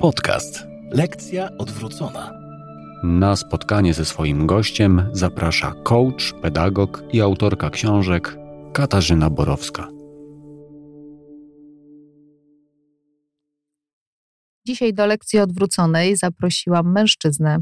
[0.00, 0.66] Podcast.
[0.90, 2.32] Lekcja odwrócona.
[3.02, 8.36] Na spotkanie ze swoim gościem zaprasza coach, pedagog i autorka książek
[8.72, 9.88] Katarzyna Borowska.
[14.66, 17.58] Dzisiaj do lekcji odwróconej zaprosiłam mężczyznę,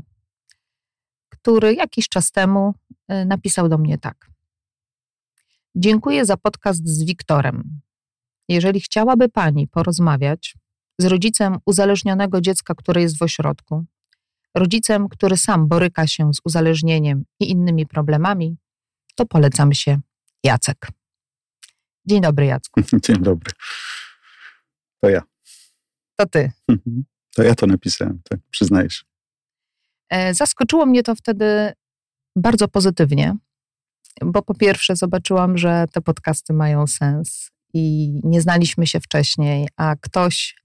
[1.28, 2.74] który jakiś czas temu
[3.12, 4.30] y, napisał do mnie tak.
[5.74, 7.80] Dziękuję za podcast z Wiktorem.
[8.48, 10.54] Jeżeli chciałaby Pani porozmawiać
[10.98, 13.84] z rodzicem uzależnionego dziecka, które jest w ośrodku,
[14.54, 18.56] rodzicem, który sam boryka się z uzależnieniem i innymi problemami,
[19.14, 20.00] to polecam się
[20.44, 20.88] Jacek.
[22.06, 22.80] Dzień dobry, Jacku.
[23.04, 23.52] Dzień dobry.
[25.00, 25.22] To ja.
[26.16, 26.52] To ty.
[27.34, 29.04] To ja to napisałem, tak, przyznajesz.
[30.08, 31.72] E, zaskoczyło mnie to wtedy
[32.36, 33.36] bardzo pozytywnie,
[34.24, 39.96] bo po pierwsze zobaczyłam, że te podcasty mają sens i nie znaliśmy się wcześniej, a
[40.00, 40.56] ktoś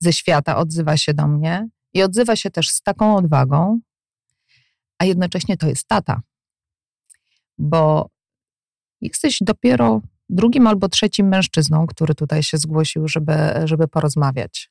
[0.00, 3.80] ze świata odzywa się do mnie i odzywa się też z taką odwagą,
[4.98, 6.22] a jednocześnie to jest tata.
[7.58, 8.10] Bo
[9.00, 14.70] jesteś dopiero drugim albo trzecim mężczyzną, który tutaj się zgłosił, żeby, żeby porozmawiać.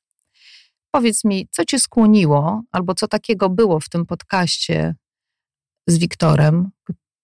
[0.92, 4.95] Powiedz mi, co cię skłoniło, albo co takiego było w tym podcaście
[5.88, 6.70] z Wiktorem,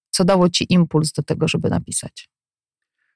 [0.09, 2.29] co dało ci impuls do tego, żeby napisać?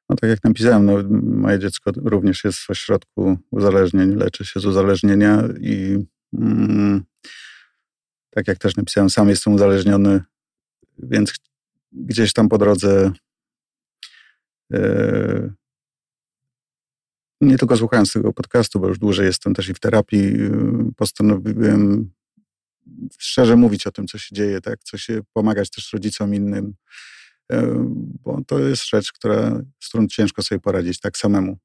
[0.10, 4.66] No tak jak napisałem, no, moje dziecko również jest w ośrodku uzależnień, leczy się z
[4.66, 7.04] uzależnienia i mm,
[8.30, 10.22] tak jak też napisałem, sam jestem uzależniony,
[11.00, 11.34] więc
[11.92, 13.12] gdzieś tam po drodze
[14.74, 15.54] e,
[17.42, 22.12] nie tylko słuchając tego podcastu, bo już dłużej jestem też i w terapii, e, postanowiłem
[23.20, 26.74] szczerze mówić o tym, co się dzieje, tak, co się pomagać też rodzicom innym,
[28.24, 31.58] bo to jest rzecz, która, z którą ciężko sobie poradzić tak samemu.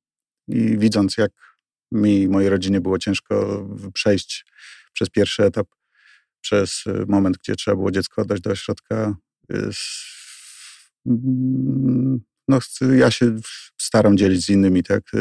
[0.49, 1.33] I widząc, jak
[1.93, 4.47] mi i mojej rodzinie było ciężko przejść
[4.93, 5.69] przez pierwszy etap,
[6.41, 9.17] przez e, moment, gdzie trzeba było dziecko oddać do ośrodka,
[9.49, 9.81] jest,
[11.07, 12.59] mm, no,
[12.97, 13.37] ja się
[13.81, 15.03] staram dzielić z innymi, tak?
[15.15, 15.19] E,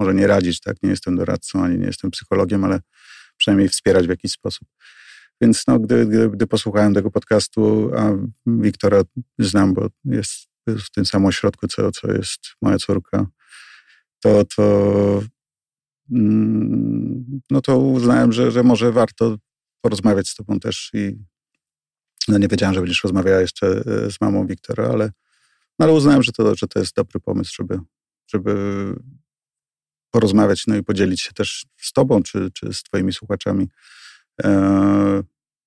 [0.00, 0.76] może nie radzić, tak?
[0.82, 2.80] Nie jestem doradcą, ani nie jestem psychologiem, ale
[3.36, 4.68] przynajmniej wspierać w jakiś sposób.
[5.40, 8.12] Więc no, gdy, gdy, gdy posłuchałem tego podcastu, a
[8.46, 9.02] Wiktora
[9.38, 13.26] znam, bo jest w tym samym ośrodku, co, co jest moja córka,
[14.20, 15.22] to, to,
[16.10, 19.36] mm, no to uznałem, że, że może warto
[19.80, 21.18] porozmawiać z tobą też i
[22.28, 25.12] no nie wiedziałem, że będziesz rozmawiała jeszcze e, z mamą Wiktora, ale,
[25.78, 27.80] no ale uznałem, że to, że to jest dobry pomysł, żeby,
[28.26, 28.54] żeby
[30.10, 33.68] porozmawiać, no i podzielić się też z tobą, czy, czy z twoimi słuchaczami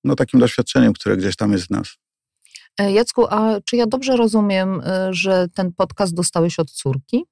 [0.04, 1.88] no, takim doświadczeniem, które gdzieś tam jest w nas.
[2.80, 7.24] E, Jacku, a czy ja dobrze rozumiem, e, że ten podcast dostałeś od córki?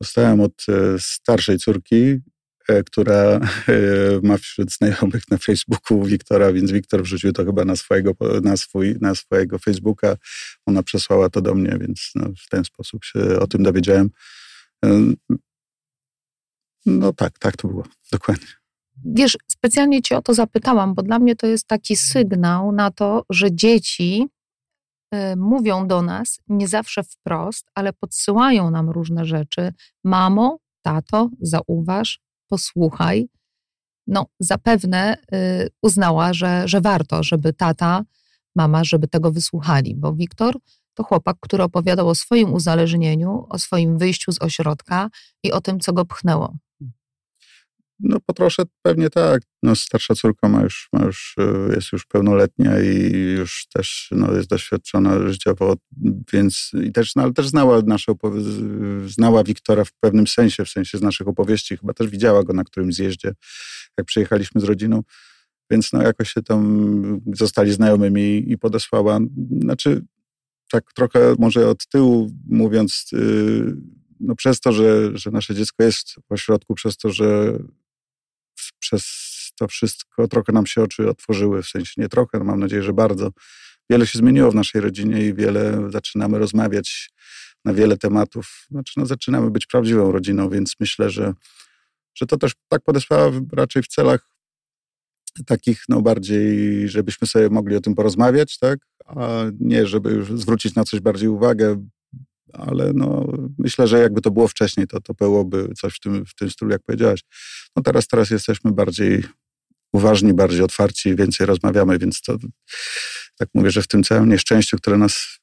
[0.00, 0.66] Dostałem od
[0.98, 2.20] starszej córki,
[2.86, 3.40] która
[4.22, 8.12] ma wśród znajomych na Facebooku Wiktora, więc Wiktor wrzucił to chyba na swojego,
[8.42, 10.16] na swój, na swojego Facebooka.
[10.66, 14.10] Ona przesłała to do mnie, więc no, w ten sposób się o tym dowiedziałem.
[16.86, 18.63] No tak, tak to było, dokładnie.
[19.04, 23.24] Wiesz, specjalnie Cię o to zapytałam, bo dla mnie to jest taki sygnał na to,
[23.30, 24.28] że dzieci
[25.14, 29.72] y, mówią do nas nie zawsze wprost, ale podsyłają nam różne rzeczy.
[30.04, 33.28] Mamo, tato, zauważ, posłuchaj.
[34.06, 38.04] No, zapewne y, uznała, że, że warto, żeby tata,
[38.56, 40.56] mama, żeby tego wysłuchali, bo Wiktor
[40.94, 45.10] to chłopak, który opowiadał o swoim uzależnieniu, o swoim wyjściu z ośrodka
[45.42, 46.56] i o tym, co go pchnęło.
[48.04, 49.42] No po trosze pewnie tak.
[49.62, 54.32] No, starsza córka ma już, ma już, e, jest już pełnoletnia i już też no,
[54.32, 55.74] jest doświadczona życiowo,
[56.32, 58.12] więc i też, no, ale też znała nasze
[59.06, 61.76] znała Wiktora w pewnym sensie, w sensie z naszych opowieści.
[61.76, 63.32] Chyba też widziała go na którymś zjeździe,
[63.98, 65.02] jak przyjechaliśmy z rodziną.
[65.70, 69.18] Więc no jakoś się tam zostali znajomymi i podesłała.
[69.60, 70.04] Znaczy,
[70.70, 73.76] tak trochę może od tyłu mówiąc, y,
[74.20, 77.58] no przez to, że, że nasze dziecko jest w ośrodku, przez to, że
[78.78, 79.04] przez
[79.58, 82.92] to wszystko trochę nam się oczy otworzyły, w sensie nie trochę, no mam nadzieję, że
[82.92, 83.30] bardzo.
[83.90, 87.10] Wiele się zmieniło w naszej rodzinie i wiele zaczynamy rozmawiać
[87.64, 88.66] na wiele tematów.
[88.70, 91.32] Znaczy, no, zaczynamy być prawdziwą rodziną, więc myślę, że,
[92.14, 94.34] że to też tak podesłała raczej w celach
[95.46, 98.78] takich, no bardziej, żebyśmy sobie mogli o tym porozmawiać, tak?
[99.06, 101.86] A nie, żeby już zwrócić na coś bardziej uwagę,
[102.58, 103.26] ale no,
[103.58, 106.70] myślę, że jakby to było wcześniej, to, to byłoby coś w tym, w tym stylu,
[106.70, 107.20] jak powiedziałaś.
[107.76, 109.24] No teraz, teraz jesteśmy bardziej
[109.92, 112.36] uważni, bardziej otwarci, więcej rozmawiamy, więc to
[113.38, 115.40] tak mówię, że w tym całym nieszczęściu, które nas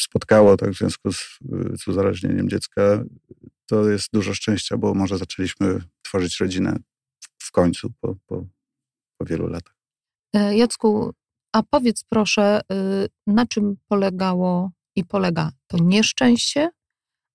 [0.00, 1.38] spotkało tak w związku z,
[1.82, 3.04] z uzależnieniem dziecka,
[3.66, 6.76] to jest dużo szczęścia, bo może zaczęliśmy tworzyć rodzinę
[7.38, 8.46] w końcu po, po,
[9.18, 9.74] po wielu latach.
[10.34, 11.14] E, Jacku,
[11.52, 16.70] a powiedz proszę, y, na czym polegało i polega to nieszczęście,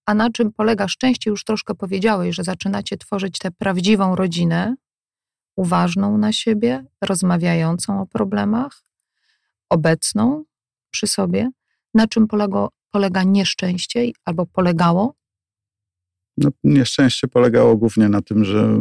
[0.05, 1.29] a na czym polega szczęście?
[1.29, 4.75] Już troszkę powiedziałeś, że zaczynacie tworzyć tę prawdziwą rodzinę,
[5.55, 8.83] uważną na siebie, rozmawiającą o problemach,
[9.69, 10.43] obecną
[10.91, 11.49] przy sobie.
[11.93, 15.15] Na czym polega, polega nieszczęście albo polegało?
[16.37, 18.79] No, nieszczęście polegało głównie na tym, że,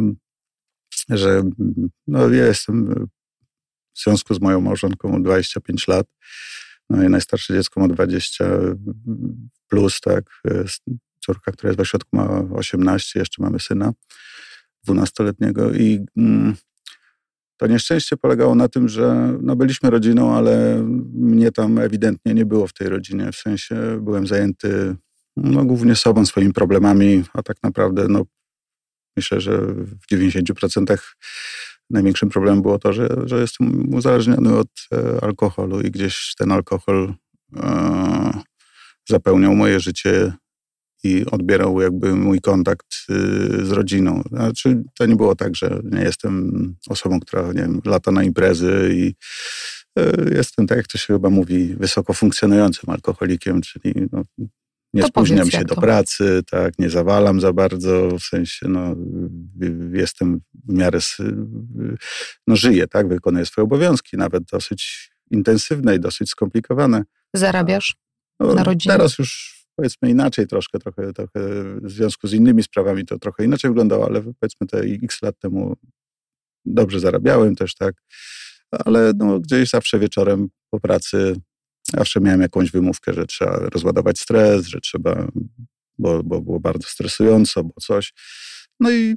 [1.09, 1.41] że
[2.07, 3.07] no, ja jestem
[3.93, 6.07] w związku z moją małżonką 25 lat.
[6.93, 8.45] No i najstarsze dziecko ma 20
[9.67, 10.41] plus, tak.
[11.25, 13.93] Córka, która jest w ośrodku ma 18, jeszcze mamy syna
[14.87, 16.55] 12-letniego i mm,
[17.57, 22.67] to nieszczęście polegało na tym, że no byliśmy rodziną, ale mnie tam ewidentnie nie było
[22.67, 23.31] w tej rodzinie.
[23.31, 24.95] W sensie byłem zajęty
[25.37, 28.25] no, głównie sobą, swoimi problemami, a tak naprawdę no,
[29.17, 30.97] myślę, że w 90%
[31.89, 37.13] największym problemem było to, że, że jestem uzależniony od e, alkoholu i gdzieś ten alkohol
[37.55, 38.41] e,
[39.09, 40.33] zapełniał moje życie
[41.03, 44.21] i odbierał jakby mój kontakt y, z rodziną.
[44.29, 48.89] Znaczy, to nie było tak, że nie jestem osobą, która nie wiem, lata na imprezy
[48.93, 49.15] i
[49.99, 54.21] y, jestem, tak jak to się chyba mówi, wysoko funkcjonującym alkoholikiem, czyli no,
[54.93, 58.95] nie to spóźniam się do pracy, tak, nie zawalam za bardzo, w sensie, no,
[59.93, 60.99] jestem w miarę,
[62.47, 67.03] no, żyję, tak, wykonuję swoje obowiązki, nawet dosyć intensywne i dosyć skomplikowane.
[67.33, 67.95] Zarabiasz
[68.39, 68.95] no, na rodzinę?
[68.95, 71.39] Teraz już powiedzmy inaczej troszkę, trochę, trochę
[71.81, 75.75] w związku z innymi sprawami to trochę inaczej wyglądało, ale powiedzmy te x lat temu
[76.65, 77.95] dobrze zarabiałem też, tak,
[78.71, 81.35] ale no, gdzieś zawsze wieczorem po pracy
[81.95, 85.27] Zawsze miałem jakąś wymówkę, że trzeba rozładować stres, że trzeba,
[85.97, 88.13] bo, bo było bardzo stresująco, bo coś.
[88.79, 89.15] No i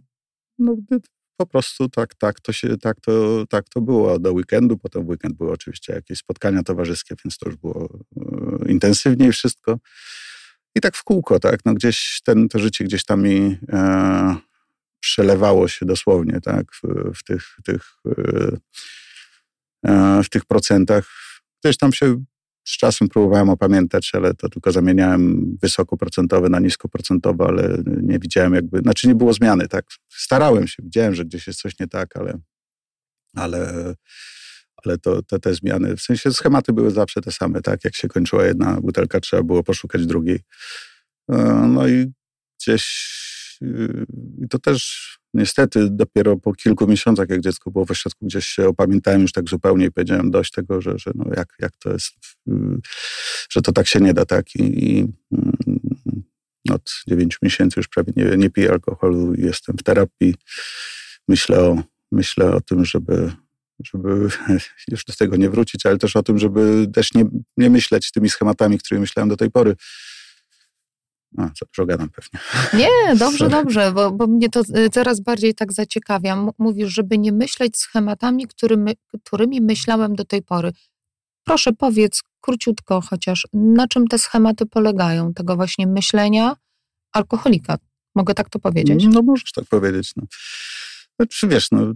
[0.58, 0.76] no,
[1.36, 4.78] po prostu tak, tak, to się, tak, to, tak to było do weekendu.
[4.78, 9.78] Potem w weekend były oczywiście jakieś spotkania towarzyskie, więc to już było e, intensywniej wszystko.
[10.74, 14.36] I tak w kółko, tak, no gdzieś ten, to życie gdzieś tam mi e,
[15.00, 18.56] przelewało się dosłownie, tak, w, w tych, tych, e,
[19.86, 21.08] e w tych procentach.
[21.64, 22.24] Gdzieś tam się
[22.66, 28.78] z czasem próbowałem opamiętać, ale to tylko zamieniałem wysokoprocentowe na niskoprocentowe, ale nie widziałem jakby,
[28.78, 29.84] znaczy nie było zmiany, tak.
[30.08, 32.38] Starałem się, widziałem, że gdzieś jest coś nie tak, ale,
[33.34, 33.94] ale,
[34.84, 37.84] ale to, te, te zmiany, w sensie schematy były zawsze te same, tak.
[37.84, 40.40] Jak się kończyła jedna butelka, trzeba było poszukać drugiej.
[41.30, 41.36] E,
[41.68, 42.12] no i
[42.60, 43.16] gdzieś
[43.62, 44.06] y,
[44.44, 48.68] i to też niestety dopiero po kilku miesiącach, jak dziecko było w ośrodku, gdzieś się
[48.68, 52.12] opamiętałem już tak zupełnie i powiedziałem dość tego, że, że no jak, jak to jest,
[52.48, 52.52] y,
[53.50, 54.54] że to tak się nie da, tak.
[54.54, 54.98] I, i
[55.32, 55.56] mm,
[56.70, 60.34] od dziewięciu miesięcy już prawie nie, nie piję alkoholu jestem w terapii.
[61.28, 61.82] Myślę o,
[62.12, 63.32] myślę o tym, żeby,
[63.84, 64.28] żeby
[64.90, 67.24] już do tego nie wrócić, ale też o tym, żeby też nie,
[67.56, 69.76] nie myśleć tymi schematami, które myślałem do tej pory
[71.36, 72.40] a, za dużo gadam pewnie.
[72.74, 76.46] Nie, dobrze, dobrze, bo, bo mnie to y, coraz bardziej tak zaciekawia.
[76.58, 78.92] Mówisz, żeby nie myśleć schematami, którymi,
[79.24, 80.72] którymi myślałem do tej pory.
[81.44, 86.56] Proszę powiedz króciutko chociaż, na czym te schematy polegają, tego właśnie myślenia
[87.12, 87.78] alkoholika.
[88.14, 89.06] Mogę tak to powiedzieć?
[89.10, 90.12] No możesz tak powiedzieć.
[90.16, 90.22] No.
[91.20, 91.92] Znaczy, wiesz, no,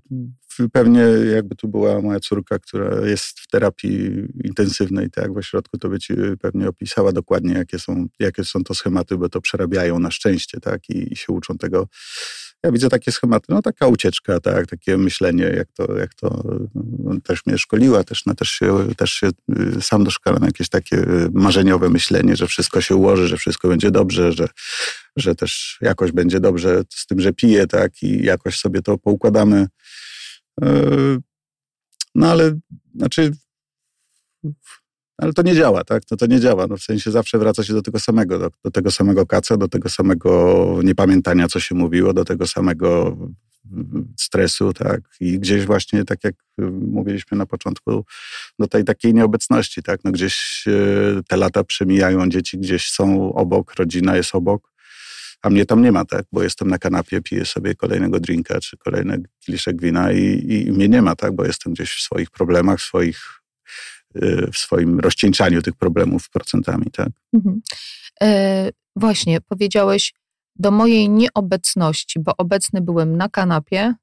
[0.72, 1.00] pewnie
[1.34, 4.10] jakby tu była moja córka, która jest w terapii
[4.44, 8.74] intensywnej, tak, w ośrodku, to by ci pewnie opisała dokładnie, jakie są, jakie są to
[8.74, 11.88] schematy, bo to przerabiają na szczęście, tak, i, i się uczą tego
[12.62, 16.44] ja widzę takie schematy, no taka ucieczka, tak, takie myślenie, jak to, jak to
[16.98, 19.28] no, też mnie szkoliła, też, no, też, się, też się
[19.76, 24.32] y, sam doszkalam jakieś takie marzeniowe myślenie, że wszystko się ułoży, że wszystko będzie dobrze,
[24.32, 24.48] że,
[25.16, 29.66] że też jakoś będzie dobrze z tym, że piję, tak, i jakoś sobie to poukładamy.
[30.64, 31.18] Y,
[32.14, 32.58] no ale,
[32.94, 33.32] znaczy
[35.20, 36.02] ale to nie działa, tak?
[36.10, 36.66] No to nie działa.
[36.66, 39.68] No w sensie zawsze wraca się do tego samego, do, do, tego samego kaca, do
[39.68, 43.16] tego samego niepamiętania, co się mówiło, do tego samego
[44.18, 45.00] stresu, tak?
[45.20, 46.34] I gdzieś właśnie, tak jak
[46.88, 48.04] mówiliśmy na początku,
[48.58, 50.00] do tej takiej nieobecności, tak?
[50.04, 54.70] No gdzieś e, te lata przemijają, dzieci gdzieś są obok, rodzina jest obok,
[55.42, 56.24] a mnie tam nie ma, tak?
[56.32, 60.88] Bo jestem na kanapie, piję sobie kolejnego drinka, czy kolejny kieliszek wina i, i mnie
[60.88, 61.34] nie ma, tak?
[61.34, 63.39] Bo jestem gdzieś w swoich problemach, w swoich
[64.52, 66.86] w swoim rozcieńczaniu tych problemów procentami.
[66.92, 67.08] Tak?
[67.34, 67.60] Mhm.
[68.22, 70.12] E, właśnie, powiedziałeś
[70.56, 73.94] do mojej nieobecności, bo obecny byłem na kanapie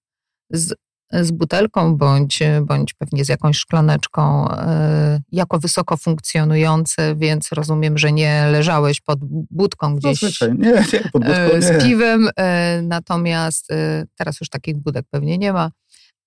[0.51, 0.73] z,
[1.11, 8.11] z butelką bądź, bądź pewnie z jakąś szklaneczką, e, jako wysoko funkcjonujący, więc rozumiem, że
[8.11, 9.19] nie leżałeś pod
[9.51, 10.83] budką gdzieś nie, nie,
[11.13, 15.71] pod budką, e, z piwem, e, natomiast e, teraz już takich budek pewnie nie ma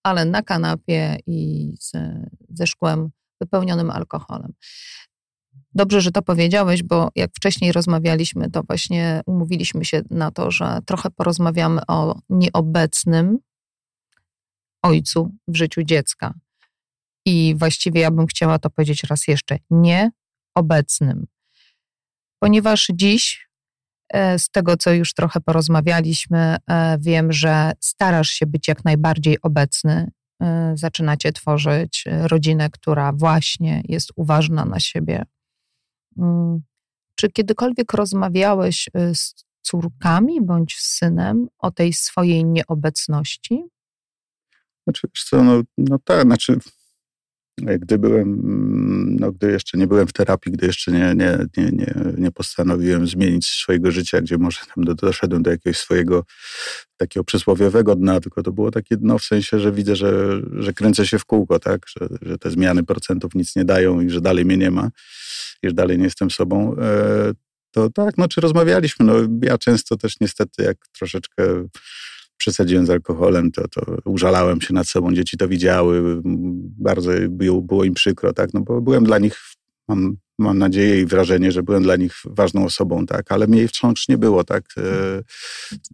[0.02, 1.92] ale na kanapie i z,
[2.48, 3.10] ze szkłem
[3.40, 4.52] wypełnionym alkoholem.
[5.74, 10.78] Dobrze, że to powiedziałeś, bo jak wcześniej rozmawialiśmy, to właśnie umówiliśmy się na to, że
[10.86, 13.38] trochę porozmawiamy o nieobecnym
[14.82, 16.34] ojcu w życiu dziecka.
[17.26, 21.26] I właściwie ja bym chciała to powiedzieć raz jeszcze: nieobecnym.
[22.38, 23.48] Ponieważ dziś,
[24.08, 29.38] e, z tego co już trochę porozmawialiśmy, e, wiem, że starasz się być jak najbardziej
[29.42, 30.10] obecny.
[30.40, 35.24] E, zaczynacie tworzyć rodzinę, która właśnie jest uważna na siebie
[36.18, 36.60] Mm.
[37.14, 43.64] Czy kiedykolwiek rozmawiałeś y, z córkami bądź z synem o tej swojej nieobecności?
[44.84, 46.58] Znaczy, co, no, no tak, znaczy
[47.58, 48.40] gdy byłem,
[49.20, 53.06] no gdy jeszcze nie byłem w terapii, gdy jeszcze nie, nie, nie, nie, nie postanowiłem
[53.06, 56.24] zmienić swojego życia, gdzie może tam do, doszedłem do jakiegoś swojego
[56.96, 61.06] takiego przysłowiowego dna, tylko to było takie dno w sensie, że widzę, że, że kręcę
[61.06, 64.44] się w kółko, tak, że, że te zmiany procentów nic nie dają i że dalej
[64.44, 64.90] mnie nie ma
[65.62, 67.32] już dalej nie jestem sobą, e,
[67.70, 71.66] to tak, no czy rozmawialiśmy, no ja często też niestety jak troszeczkę
[72.40, 76.20] przesadziłem z alkoholem, to, to użalałem się nad sobą, dzieci to widziały,
[76.78, 79.38] bardzo było, im przykro, tak, no bo byłem dla nich,
[79.88, 84.08] mam, mam nadzieję i wrażenie, że byłem dla nich ważną osobą, tak, ale mnie wciąż
[84.08, 85.22] nie było, tak, e,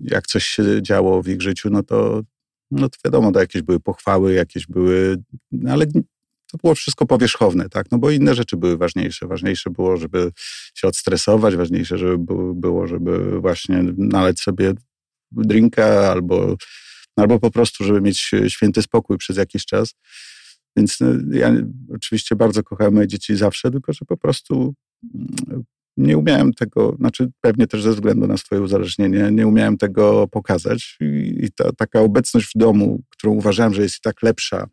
[0.00, 2.22] jak coś się działo w ich życiu, no to,
[2.70, 5.16] no to wiadomo, to jakieś były pochwały, jakieś były,
[5.52, 5.86] no ale
[6.52, 7.86] to było wszystko powierzchowne, tak?
[7.90, 9.26] No bo inne rzeczy były ważniejsze.
[9.26, 10.32] Ważniejsze było, żeby
[10.74, 12.18] się odstresować, ważniejsze żeby
[12.54, 14.74] było, żeby właśnie naleć sobie
[15.32, 16.56] drinka albo,
[17.16, 19.94] albo po prostu, żeby mieć święty spokój przez jakiś czas.
[20.76, 21.52] Więc no, ja
[21.94, 24.74] oczywiście bardzo kochałem moje dzieci zawsze, tylko że po prostu
[25.14, 25.64] mm,
[25.96, 30.96] nie umiałem tego, znaczy pewnie też ze względu na swoje uzależnienie, nie umiałem tego pokazać
[31.00, 34.66] i, i ta taka obecność w domu, którą uważałem, że jest i tak lepsza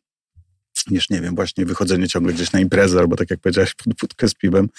[0.88, 4.28] niż, nie wiem, właśnie wychodzenie ciągle gdzieś na imprezę albo tak jak powiedziałeś, pod wódkę
[4.28, 4.70] z piwem,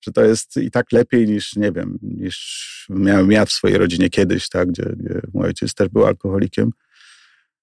[0.00, 4.10] że to jest i tak lepiej niż, nie wiem, niż miałem ja w swojej rodzinie
[4.10, 6.70] kiedyś, tak, gdzie, gdzie mój ojciec też był alkoholikiem.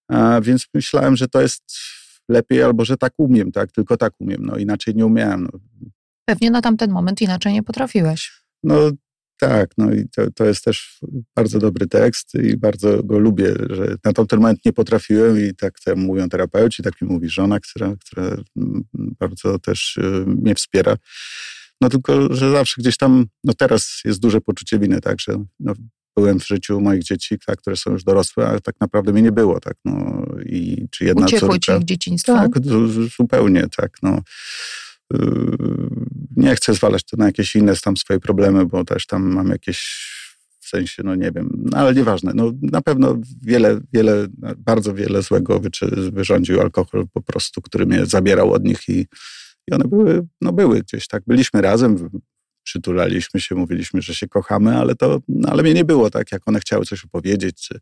[0.07, 1.63] A więc myślałem, że to jest
[2.29, 5.43] lepiej albo że tak umiem, tak, tylko tak umiem, no inaczej nie umiałem.
[5.43, 5.59] No.
[6.25, 8.31] Pewnie na tamten moment inaczej nie potrafiłeś.
[8.63, 8.91] No
[9.37, 10.99] tak, no i to, to jest też
[11.35, 15.79] bardzo dobry tekst i bardzo go lubię, że na tamten moment nie potrafiłem i tak
[15.79, 18.37] to mówią terapeuci, tak mi mówi żona, która, która
[18.95, 20.97] bardzo też y, mnie wspiera.
[21.81, 25.73] No tylko, że zawsze gdzieś tam, no teraz jest duże poczucie winy, tak, że no,
[26.17, 29.31] byłem w życiu moich dzieci, tak, które są już dorosłe, ale tak naprawdę mnie nie
[29.31, 31.73] było, tak, no i czy jedna Uciekło córka...
[31.73, 32.33] ci ich dzieciństwo?
[32.33, 32.51] Tak,
[33.17, 34.21] zupełnie, tak, no.
[35.13, 35.57] Yy,
[36.35, 40.09] nie chcę zwalać to na jakieś inne tam swoje problemy, bo też tam mam jakieś
[40.59, 42.31] w sensie, no nie wiem, no ale nieważne.
[42.35, 44.27] No, na pewno wiele, wiele,
[44.57, 45.61] bardzo wiele złego
[46.11, 49.07] wyrządził alkohol po prostu, który mnie zabierał od nich i,
[49.67, 51.23] i one były, no były gdzieś tak.
[51.27, 52.09] Byliśmy razem,
[52.63, 56.47] przytulaliśmy się, mówiliśmy, że się kochamy, ale to, no, ale mnie nie było, tak, jak
[56.47, 57.79] one chciały coś opowiedzieć, czy,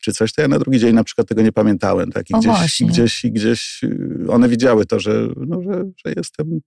[0.00, 2.38] czy coś, to ja na drugi dzień na przykład tego nie pamiętałem, tak, i o
[2.38, 2.86] gdzieś, właśnie.
[2.86, 6.60] gdzieś, gdzieś y, one widziały to, że, no, że, że jestem,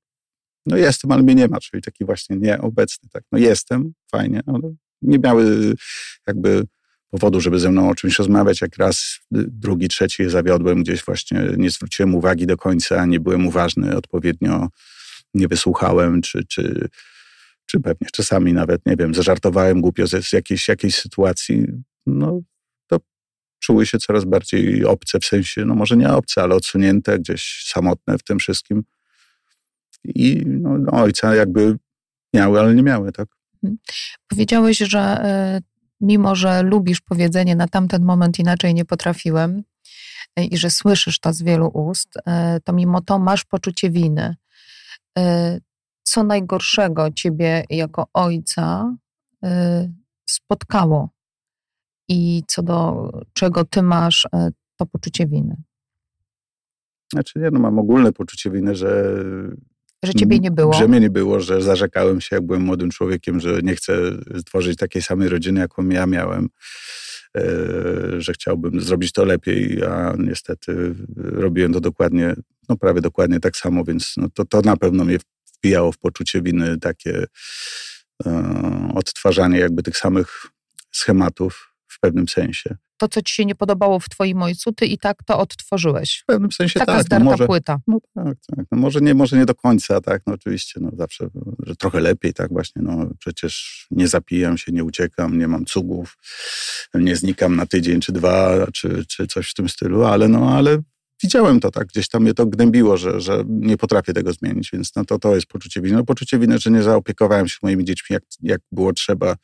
[0.66, 4.76] no jestem, ale mnie nie ma, czyli taki właśnie nieobecny, tak, no jestem, fajnie, ale
[5.02, 5.74] nie miały
[6.28, 6.64] jakby
[7.10, 8.62] powodu, żeby ze mną o czymś rozmawiać.
[8.62, 13.96] Jak raz, drugi, trzeci zawiodłem gdzieś właśnie, nie zwróciłem uwagi do końca, nie byłem uważny
[13.96, 14.68] odpowiednio,
[15.34, 16.90] nie wysłuchałem, czy, czy,
[17.68, 21.66] czy pewnie czasami nawet, nie wiem, zażartowałem głupio z jakiejś, jakiejś sytuacji,
[22.06, 22.42] no
[22.88, 22.98] to
[23.60, 28.18] czuły się coraz bardziej obce, w sensie, no może nie obce, ale odsunięte, gdzieś samotne
[28.18, 28.84] w tym wszystkim.
[30.04, 31.78] I no, no ojca jakby
[32.34, 33.28] miały, ale nie miały, tak?
[33.54, 33.78] Mhm.
[34.28, 35.26] Powiedziałeś, że
[35.58, 35.64] y,
[36.02, 39.64] mimo, że lubisz powiedzenie na tamten moment inaczej nie potrafiłem
[40.40, 42.22] y, i że słyszysz to z wielu ust, y,
[42.64, 44.36] to mimo to masz poczucie winy
[46.08, 48.96] co najgorszego ciebie jako ojca
[49.46, 49.48] y,
[50.30, 51.10] spotkało
[52.08, 54.30] i co do czego ty masz y,
[54.76, 55.56] to poczucie winy?
[57.14, 59.14] Znaczy nie, no mam ogólne poczucie winy, że
[60.04, 60.74] że ciebie nie było.
[60.74, 63.94] Że mnie nie było, że zarzekałem się, jak byłem młodym człowiekiem, że nie chcę
[64.38, 66.50] stworzyć takiej samej rodziny, jaką ja miałem,
[67.38, 67.42] e,
[68.18, 72.34] że chciałbym zrobić to lepiej, a niestety robiłem to dokładnie,
[72.70, 75.18] no prawie dokładnie tak samo, więc no to, to na pewno mnie
[75.60, 77.26] wbijało w poczucie winy takie
[78.26, 80.46] e, odtwarzanie jakby tych samych
[80.92, 82.78] schematów w pewnym sensie.
[82.98, 86.20] To, co ci się nie podobało w twoim ojcu, ty i tak to odtworzyłeś.
[86.24, 87.06] W pewnym sensie Taka tak.
[87.06, 87.80] zdarta no może, płyta.
[87.88, 88.66] No tak, tak.
[88.72, 90.22] No może, nie, może nie do końca, tak.
[90.28, 91.28] No oczywiście, no zawsze,
[91.64, 92.82] że trochę lepiej, tak właśnie.
[92.82, 96.18] No przecież nie zapijam się, nie uciekam, nie mam cugów,
[96.94, 100.78] nie znikam na tydzień czy dwa, czy, czy coś w tym stylu, ale no, ale
[101.24, 104.96] widziałem to tak, gdzieś tam mnie to gnębiło, że, że nie potrafię tego zmienić, więc
[104.96, 105.98] no to, to jest poczucie winy.
[105.98, 109.36] No poczucie winy, że nie zaopiekowałem się moimi dziećmi jak, jak było trzeba.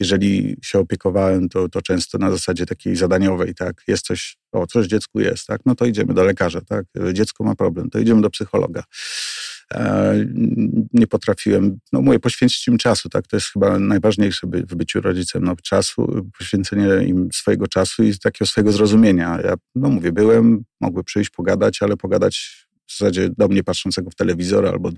[0.00, 4.86] Jeżeli się opiekowałem, to, to często na zasadzie takiej zadaniowej, tak, jest coś, o, coś
[4.86, 8.30] dziecku jest, tak, no to idziemy do lekarza, tak, dziecko ma problem, to idziemy do
[8.30, 8.82] psychologa.
[10.92, 15.00] Nie potrafiłem, no mówię, poświęcić im czasu, tak, to jest chyba najważniejsze by, w byciu
[15.00, 19.38] rodzicem, no czasu, poświęcenie im swojego czasu i takiego swojego zrozumienia.
[19.44, 24.14] Ja, no mówię, byłem, mogły przyjść, pogadać, ale pogadać w zasadzie do mnie patrzącego w
[24.14, 24.90] telewizor albo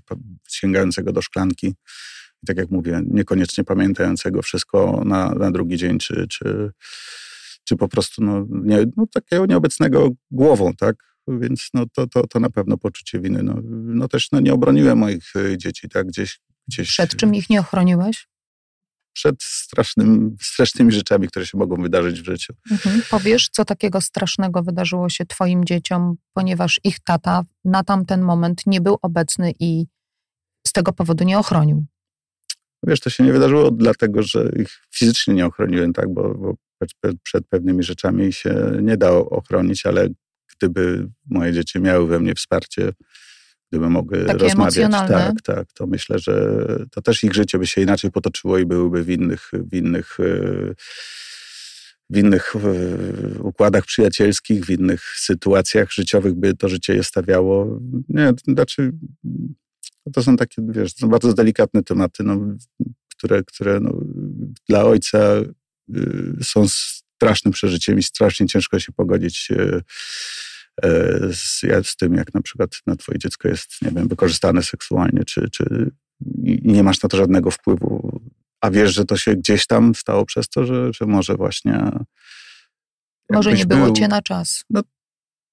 [0.48, 1.66] sięgającego do szklanki.
[2.42, 6.70] I tak jak mówię, niekoniecznie pamiętającego wszystko na, na drugi dzień, czy, czy,
[7.64, 11.09] czy po prostu no, nie, no, takiego nieobecnego głową, tak?
[11.38, 13.42] Więc no, to, to, to na pewno poczucie winy.
[13.42, 16.88] No, no też no, nie obroniłem moich e, dzieci, tak, gdzieś, gdzieś...
[16.88, 18.28] Przed czym ich nie ochroniłeś?
[19.12, 22.54] Przed strasznym, strasznymi rzeczami, które się mogą wydarzyć w życiu.
[22.70, 23.02] Mhm.
[23.10, 28.80] Powiesz, co takiego strasznego wydarzyło się twoim dzieciom, ponieważ ich tata na tamten moment nie
[28.80, 29.86] był obecny i
[30.66, 31.86] z tego powodu nie ochronił?
[32.82, 36.54] Wiesz, to się nie wydarzyło dlatego, że ich fizycznie nie ochroniłem, tak, bo, bo
[37.22, 40.08] przed pewnymi rzeczami się nie dało ochronić, ale
[40.60, 42.92] gdyby moje dzieci miały we mnie wsparcie,
[43.70, 47.80] gdyby mogły Takie rozmawiać, tak, tak, to myślę, że to też ich życie by się
[47.80, 50.74] inaczej potoczyło i byłyby w innych, w innych, e,
[52.10, 57.80] w innych e, układach przyjacielskich, w innych sytuacjach życiowych by to życie je stawiało.
[58.08, 58.92] Nie, znaczy
[60.12, 62.40] to są takie, wiesz, są bardzo delikatne tematy, no,
[63.16, 64.00] które, które no,
[64.68, 65.18] dla ojca
[65.96, 69.80] y, są strasznym przeżyciem i strasznie ciężko się pogodzić E,
[71.32, 75.50] z, z tym, jak na przykład na twoje dziecko jest, nie wiem, wykorzystane seksualnie, czy,
[75.50, 75.90] czy
[76.62, 78.20] nie masz na to żadnego wpływu,
[78.60, 81.90] a wiesz, że to się gdzieś tam stało przez to, że, że może właśnie...
[83.30, 84.64] Może nie było był, cię na czas.
[84.70, 84.82] No,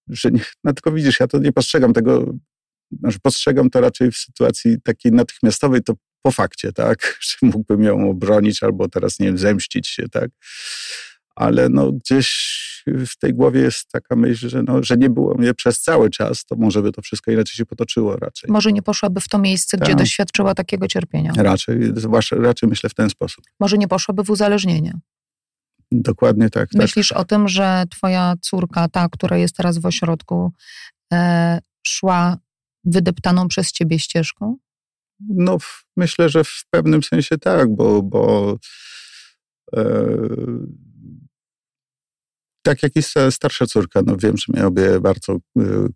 [0.07, 2.33] że nie, no tylko widzisz, ja to nie postrzegam tego,
[2.99, 8.09] znaczy postrzegam to raczej w sytuacji takiej natychmiastowej, to po fakcie, tak, że mógłbym ją
[8.09, 10.29] obronić albo teraz, nie wiem, zemścić się, tak,
[11.37, 15.53] ale no gdzieś w tej głowie jest taka myśl, że, no, że nie było mnie
[15.53, 18.51] przez cały czas, to może by to wszystko inaczej się potoczyło raczej.
[18.51, 19.97] Może nie poszłaby w to miejsce, gdzie tak.
[19.97, 21.31] doświadczyła takiego cierpienia.
[21.37, 21.79] Raczej,
[22.31, 23.45] raczej myślę w ten sposób.
[23.59, 24.93] Może nie poszłaby w uzależnienie.
[25.91, 26.69] Dokładnie tak.
[26.69, 26.81] tak.
[26.81, 27.19] Myślisz tak.
[27.19, 30.51] o tym, że twoja córka, ta, która jest teraz w ośrodku,
[31.13, 32.37] e, szła
[32.83, 34.57] wydeptaną przez ciebie ścieżką?
[35.29, 35.57] No,
[35.97, 38.57] myślę, że w pewnym sensie tak, bo, bo
[39.77, 39.83] e,
[42.67, 43.01] tak jak i
[43.31, 45.39] starsza córka, no wiem, że mnie obie bardzo y,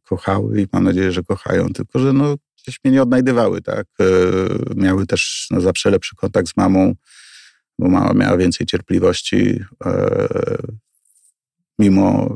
[0.03, 3.87] kochały i mam nadzieję, że kochają, tylko że no gdzieś mnie nie odnajdywały, tak.
[4.01, 6.93] Y, miały też no, zawsze lepszy kontakt z mamą,
[7.79, 9.61] bo mama miała więcej cierpliwości, y,
[11.79, 12.35] mimo,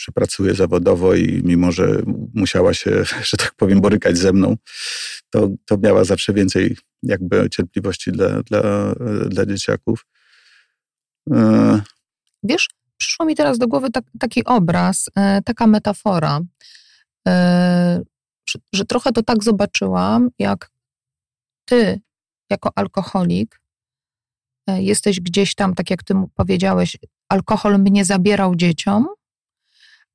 [0.00, 2.02] że pracuje zawodowo i mimo, że
[2.34, 4.56] musiała się, że tak powiem, borykać ze mną,
[5.30, 8.94] to, to miała zawsze więcej jakby cierpliwości dla, dla,
[9.28, 10.06] dla dzieciaków.
[12.42, 12.68] Wiesz,
[13.00, 16.40] przyszło mi teraz do głowy tak, taki obraz, e, taka metafora,
[17.28, 18.00] e,
[18.48, 20.70] że, że trochę to tak zobaczyłam, jak
[21.64, 22.00] ty
[22.50, 23.60] jako alkoholik
[24.66, 26.96] e, jesteś gdzieś tam, tak jak ty powiedziałeś,
[27.28, 29.06] alkohol mnie zabierał dzieciom,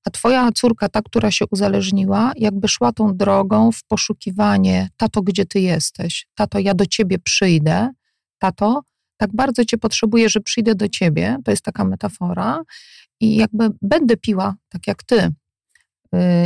[0.06, 5.46] a twoja córka, ta, która się uzależniła, jakby szła tą drogą w poszukiwanie, tato, gdzie
[5.46, 6.28] ty jesteś?
[6.36, 7.90] Tato, ja do ciebie przyjdę.
[8.38, 8.82] Tato,
[9.18, 12.62] tak bardzo cię potrzebuję, że przyjdę do ciebie, to jest taka metafora,
[13.20, 15.16] i jakby będę piła tak jak ty.
[15.22, 15.32] Y,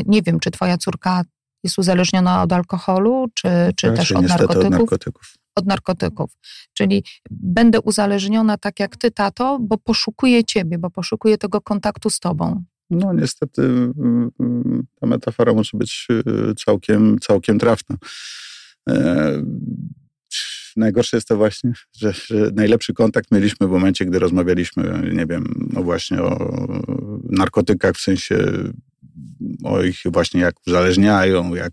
[0.06, 1.24] nie wiem, czy twoja córka
[1.64, 4.66] jest uzależniona od alkoholu, czy, czy też od narkotyków?
[4.66, 5.34] od narkotyków.
[5.56, 6.32] Od narkotyków.
[6.74, 12.20] Czyli będę uzależniona tak jak ty, tato, bo poszukuję ciebie, bo poszukuję tego kontaktu z
[12.20, 12.64] tobą.
[12.90, 17.96] No niestety mm, mm, ta metafora może być y, całkiem, całkiem trafna.
[20.80, 25.70] Najgorsze jest to właśnie, że, że, najlepszy kontakt mieliśmy w momencie, gdy rozmawialiśmy, nie wiem,
[25.74, 26.58] no właśnie o
[27.30, 28.54] narkotykach, w sensie
[29.64, 31.72] o ich właśnie jak uzależniają, jak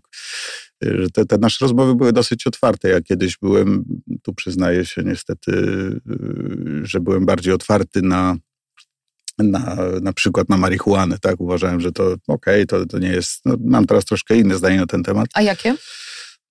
[1.13, 2.89] te, te, nasze rozmowy były dosyć otwarte.
[2.89, 3.85] Ja kiedyś byłem,
[4.23, 5.51] tu przyznaję się niestety,
[6.83, 8.37] że byłem bardziej otwarty na,
[9.37, 11.41] na, na przykład na marihuanę, tak?
[11.41, 14.77] Uważałem, że to okej, okay, to, to nie jest, no, mam teraz troszkę inne zdanie
[14.77, 15.27] na ten temat.
[15.33, 15.75] A jakie?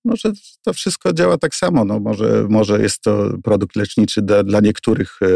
[0.05, 0.31] Może
[0.61, 1.85] to wszystko działa tak samo.
[1.85, 5.27] No może, może jest to produkt leczniczy dla, dla niektórych e,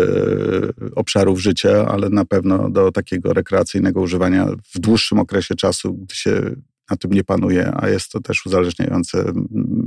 [0.95, 6.55] obszarów życia, ale na pewno do takiego rekreacyjnego używania w dłuższym okresie czasu, gdy się
[6.91, 9.25] na tym nie panuje, a jest to też uzależniające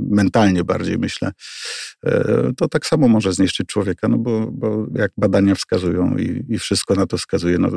[0.09, 1.31] mentalnie bardziej, myślę,
[2.05, 6.59] e, to tak samo może zniszczyć człowieka, no bo, bo jak badania wskazują i, i
[6.59, 7.69] wszystko na to wskazuje, no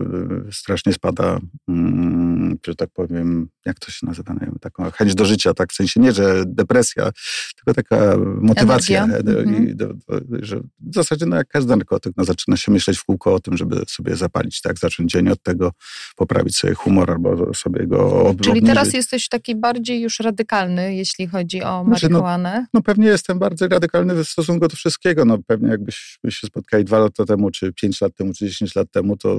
[0.52, 2.27] strasznie spada mm,
[2.66, 6.00] że tak powiem, jak to się nazywa, wiem, taką chęć do życia, tak w sensie
[6.00, 7.10] nie, że depresja,
[7.56, 9.04] tylko taka motywacja.
[9.04, 9.58] Energia.
[9.58, 13.04] I do, do, że w zasadzie no, jak każdy narkotyk, no, zaczyna się myśleć w
[13.04, 15.72] kółko o tym, żeby sobie zapalić, tak, zacząć dzień od tego,
[16.16, 18.68] poprawić sobie humor albo sobie go ob- Czyli obniżyć.
[18.68, 22.66] teraz jesteś taki bardziej już radykalny, jeśli chodzi o Znaczy, no, marihuanę.
[22.74, 25.24] No pewnie jestem bardzo radykalny w stosunku do wszystkiego.
[25.24, 28.90] No pewnie jakbyśmy się spotkali dwa lata temu, czy pięć lat temu, czy dziesięć lat
[28.90, 29.36] temu, to,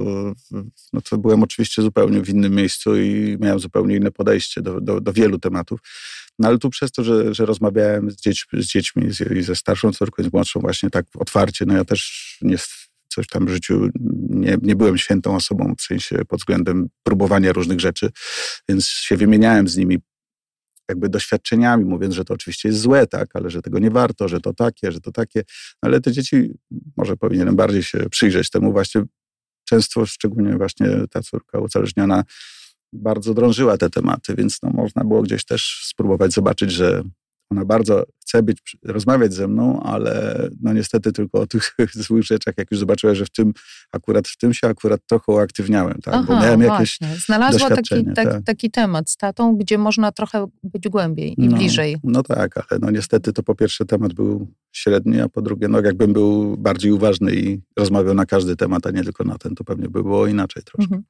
[0.92, 5.00] no to byłem oczywiście zupełnie w innym miejscu i miałem zupełnie inne podejście do, do,
[5.00, 5.80] do wielu tematów.
[6.38, 9.04] No ale tu przez to, że, że rozmawiałem z, dzieć, z dziećmi
[9.36, 12.56] i ze starszą córką, z młodszą właśnie tak otwarcie, no ja też nie
[13.08, 13.88] coś tam w życiu
[14.28, 18.10] nie, nie byłem świętą osobą, w sensie pod względem próbowania różnych rzeczy,
[18.68, 19.98] więc się wymieniałem z nimi
[20.88, 24.40] jakby doświadczeniami, mówiąc, że to oczywiście jest złe, tak, ale że tego nie warto, że
[24.40, 25.42] to takie, że to takie.
[25.82, 26.50] No, ale te dzieci,
[26.96, 29.02] może powinienem bardziej się przyjrzeć temu właśnie.
[29.64, 32.24] Często, szczególnie właśnie ta córka uzależniona,
[32.92, 37.02] bardzo drążyła te tematy, więc no, można było gdzieś też spróbować zobaczyć, że
[37.50, 41.74] ona bardzo chce być, rozmawiać ze mną, ale no niestety tylko o tych
[42.06, 43.52] złych rzeczach, jak już zobaczyła, że w tym,
[43.92, 46.14] akurat w tym się akurat trochę uaktywniałem, tak?
[46.14, 46.98] Aha, bo miałem jakieś.
[47.26, 48.44] Znalazła taki, tak, tak.
[48.44, 51.96] taki temat z tatą, gdzie można trochę być głębiej i no, bliżej.
[52.04, 55.80] No tak, ale no niestety to po pierwsze temat był średni, a po drugie, no
[55.80, 59.64] jakbym był bardziej uważny i rozmawiał na każdy temat, a nie tylko na ten, to
[59.64, 60.94] pewnie by było inaczej troszkę.
[60.94, 61.02] Mhm.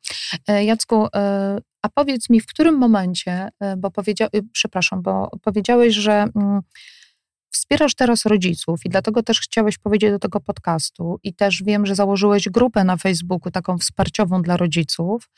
[0.48, 5.30] E, Jacku, e, a powiedz mi, w którym momencie, e, bo powiedział, e, przepraszam, bo
[5.42, 6.60] powiedziałeś, że mm,
[7.50, 11.94] wspierasz teraz rodziców i dlatego też chciałeś powiedzieć do tego podcastu i też wiem, że
[11.94, 15.30] założyłeś grupę na Facebooku taką wsparciową dla rodziców,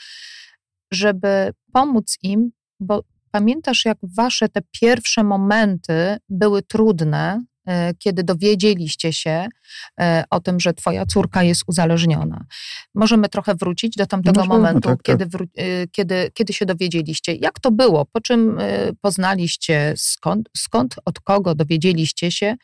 [0.92, 2.50] żeby pomóc im,
[2.80, 7.44] bo pamiętasz, jak wasze te pierwsze momenty były trudne,
[7.98, 9.46] kiedy dowiedzieliście się
[10.00, 12.44] e, o tym, że twoja córka jest uzależniona.
[12.94, 15.18] Możemy trochę wrócić do tamtego Możemy, momentu, tak, tak.
[15.18, 17.34] kiedy, e, kiedy, kiedy się dowiedzieliście.
[17.34, 18.06] Jak to było?
[18.06, 22.56] Po czym e, poznaliście, skąd, skąd, od kogo dowiedzieliście się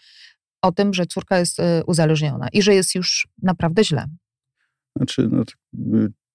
[0.63, 4.05] o tym, że córka jest e, uzależniona i że jest już naprawdę źle?
[4.97, 5.45] Znaczy, no,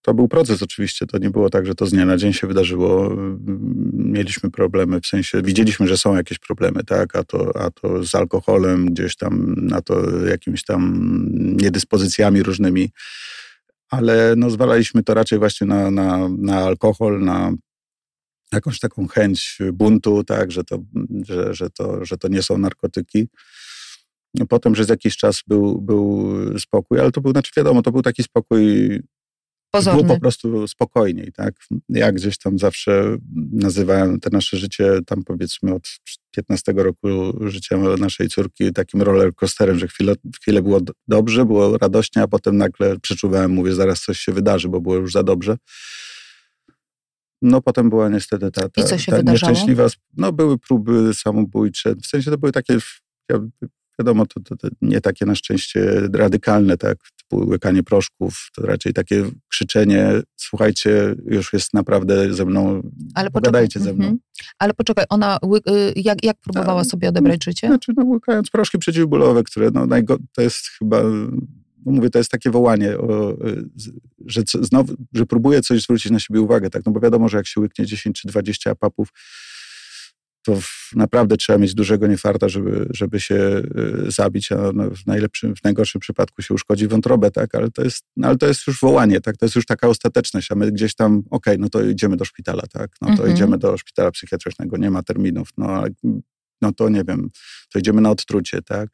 [0.04, 2.48] to, był proces oczywiście, to nie było tak, że to z dnia na dzień się
[2.48, 3.16] wydarzyło.
[3.94, 8.16] Mieliśmy problemy, w sensie widzieliśmy, że są jakieś problemy, tak, a to, a to z
[8.16, 12.90] alkoholem gdzieś tam, a to jakimiś tam niedyspozycjami różnymi,
[13.90, 17.54] ale no, zwalaliśmy to raczej właśnie na, na, na alkohol, na
[18.54, 20.80] jakąś taką chęć buntu, tak, że to,
[21.26, 23.28] że, że to, że to nie są narkotyki.
[24.50, 28.24] Potem przez jakiś czas był, był spokój, ale to był, znaczy wiadomo, to był taki
[28.24, 28.60] spokój
[29.74, 30.04] Pozorny.
[30.04, 31.56] było po prostu spokojniej, tak?
[31.90, 33.18] Ja gdzieś tam zawsze
[33.52, 35.88] nazywałem te nasze życie, tam powiedzmy od
[36.32, 37.08] 15 roku
[37.50, 42.58] życia naszej córki takim roller coasterem, że chwilę, chwilę było dobrze, było radośnie, a potem
[42.58, 45.58] nagle przeczuwałem, mówię, zaraz coś się wydarzy, bo było już za dobrze.
[47.42, 49.52] No potem była niestety ta, ta, I co się ta wydarzało?
[49.52, 52.78] nieszczęśliwa, no były próby samobójcze, w sensie to były takie,
[53.30, 53.40] ja,
[54.00, 58.94] wiadomo, to, to, to nie takie na szczęście radykalne, tak, typu łykanie proszków, to raczej
[58.94, 62.82] takie krzyczenie, słuchajcie, już jest naprawdę ze mną,
[63.16, 64.04] Ale pogadajcie poczekaj, ze mną.
[64.06, 64.20] mhm.
[64.60, 65.38] Ale poczekaj, ona
[65.70, 67.68] y, jak, jak próbowała A, sobie odebrać życie?
[67.68, 69.88] Znaczy, no, łykając proszki przeciwbólowe, które no,
[70.36, 71.04] to jest chyba,
[71.86, 73.70] no mówię, to jest takie wołanie, o, y,
[74.26, 77.38] że co, znowu, że próbuje coś zwrócić na siebie uwagę, tak, no bo wiadomo, że
[77.38, 79.10] jak się łyknie 10 czy 20 apapów,
[80.44, 80.60] to
[80.96, 83.36] naprawdę trzeba mieć dużego niefarta, żeby, żeby się
[84.06, 87.84] y, zabić, a no, w najlepszym, w najgorszym przypadku się uszkodzi wątrobę, tak, ale to
[87.84, 90.72] jest, no, ale to jest już wołanie, tak, to jest już taka ostateczność, a my
[90.72, 93.32] gdzieś tam, okej, no to idziemy do szpitala, tak, no to Mhm.
[93.32, 95.84] idziemy do szpitala psychiatrycznego, nie ma terminów, no
[96.62, 97.30] no to nie wiem,
[97.74, 98.90] to idziemy na odtrucie, tak?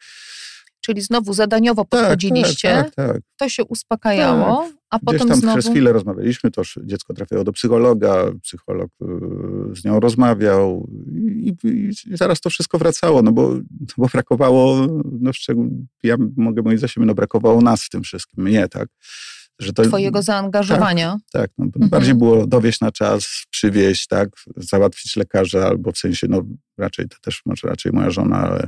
[0.82, 3.22] Czyli znowu zadaniowo Tak, podchodziliście, Tak, tak, tak.
[3.38, 5.58] to się uspokajało, a Gdzieś potem tam znowu...
[5.58, 8.90] przez chwilę rozmawialiśmy, to już dziecko trafiało do psychologa, psycholog
[9.72, 14.88] y, z nią rozmawiał i, i, zaraz to wszystko wracało, no bo, no bo brakowało,
[15.22, 15.72] no szczególnie,
[16.04, 18.90] ja mogę mówić za siebie, no brakowało nas w tym wszystkim, mnie, tak?
[19.60, 21.18] Że to, Twojego zaangażowania.
[21.32, 21.90] tak, no, Mhm.
[21.90, 26.42] bardziej było dowieść na czas, przywieźć, tak, załatwić lekarza, albo w sensie, no
[26.78, 28.68] raczej to też może raczej moja żona, ale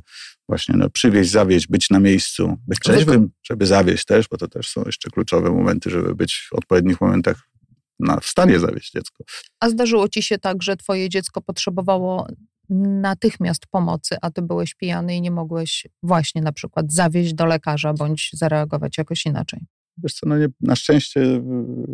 [0.51, 4.69] właśnie no, przywieźć, zawieźć, być na miejscu, być trzeźwym, żeby zawieźć też, bo to też
[4.69, 7.49] są jeszcze kluczowe momenty, żeby być w odpowiednich momentach
[7.99, 9.23] na, w stanie zawieźć dziecko.
[9.59, 12.27] A zdarzyło ci się tak, że twoje dziecko potrzebowało
[12.69, 17.93] natychmiast pomocy, a ty byłeś pijany i nie mogłeś właśnie na przykład zawieźć do lekarza
[17.93, 19.59] bądź zareagować jakoś inaczej.
[19.97, 21.41] Wiesz co, no nie, na szczęście y,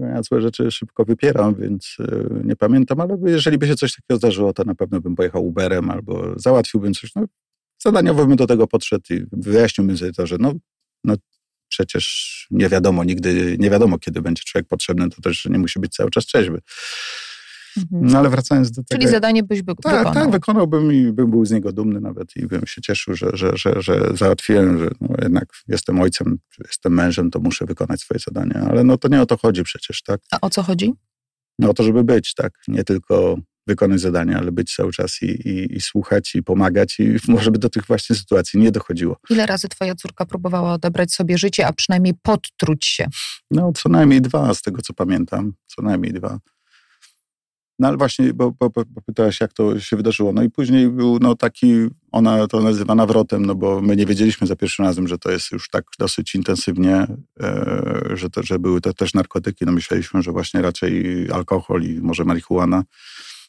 [0.02, 4.18] ja złe rzeczy szybko wypieram, więc y, nie pamiętam, ale jeżeli by się coś takiego
[4.18, 7.16] zdarzyło, to na pewno bym pojechał Uberem albo załatwiłbym coś.
[7.16, 7.26] No,
[7.80, 10.54] zadaniowo bym do tego podszedł i wyjaśniłbym sobie to, że no,
[11.04, 11.16] no
[11.70, 15.94] przecież nie wiadomo nigdy, nie wiadomo kiedy będzie człowiek potrzebny, to też nie musi być
[15.94, 16.62] cały czas trzeźwy.
[17.78, 18.12] Mhm.
[18.12, 19.02] No ale wracając do tego...
[19.02, 20.14] Czyli zadanie byś by Tak, wykonał.
[20.14, 23.52] tak, wykonałbym i bym był z niego dumny nawet i bym się cieszył, że, że,
[23.58, 26.38] że, że załatwiłem, że no jednak jestem ojcem,
[26.68, 28.54] jestem mężem, to muszę wykonać swoje zadanie.
[28.70, 30.22] Ale no to nie o to chodzi przecież, tak?
[30.32, 30.94] A o co chodzi?
[31.60, 32.54] No o to, żeby być, tak?
[32.68, 33.38] Nie tylko
[33.68, 37.60] wykonać zadania, ale być cały czas i, i, i słuchać i pomagać i może by
[37.60, 39.18] do tych właśnie sytuacji nie dochodziło.
[39.30, 43.08] Ile razy twoja córka próbowała odebrać sobie życie, a przynajmniej podtruć się?
[43.52, 45.54] No co najmniej dwa z tego, co pamiętam.
[45.68, 46.40] Co najmniej dwa.
[47.80, 50.34] No ale właśnie, bo, bo, bo bo pytałaś, jak to się wydarzyło.
[50.34, 51.74] No i później był no, taki,
[52.12, 55.52] ona to nazywa nawrotem, no bo my nie wiedzieliśmy za pierwszym razem, że to jest
[55.52, 57.08] już tak dosyć intensywnie,
[57.40, 59.66] e, że, to, że były to też narkotyki.
[59.66, 62.84] No myśleliśmy, że właśnie raczej alkohol i może marihuana.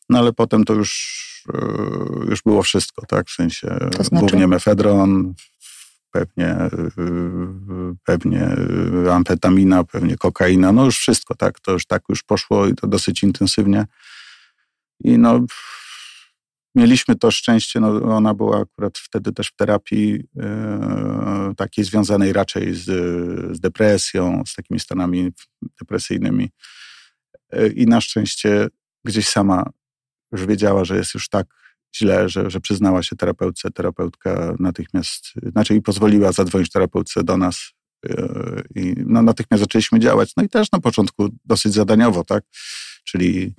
[0.09, 1.23] No ale potem to już,
[1.55, 3.29] e, już było wszystko, tak?
[3.29, 4.27] W sensie To znaczy?
[4.27, 5.35] głównie mefedron,
[6.11, 6.71] pewnie, e,
[8.05, 8.43] pewnie
[9.07, 11.61] e, amfetamina, pewnie kokaina, no już wszystko, tak?
[11.61, 13.87] To już tak już poszło i to dosyć intensywnie.
[15.01, 15.47] I no,
[16.75, 22.75] mieliśmy to szczęście, no ona była akurat wtedy też w terapii e, takiej związanej raczej
[22.75, 22.85] z,
[23.57, 25.33] z depresją, z takimi stanami
[25.81, 26.51] depresyjnymi.
[27.53, 28.69] E, I na szczęście
[29.05, 29.71] gdzieś sama
[30.33, 31.47] już wiedziała, że jest już tak
[31.97, 33.71] źle, że, że przyznała się terapeutce.
[33.71, 37.73] Terapeutka natychmiast, znaczy i pozwoliła zadzwonić terapeutce do nas.
[38.11, 40.33] e, I no, natychmiast zaczęliśmy działać.
[40.37, 42.45] No i też na początku dosyć zadaniowo, tak?
[43.05, 43.55] Czyli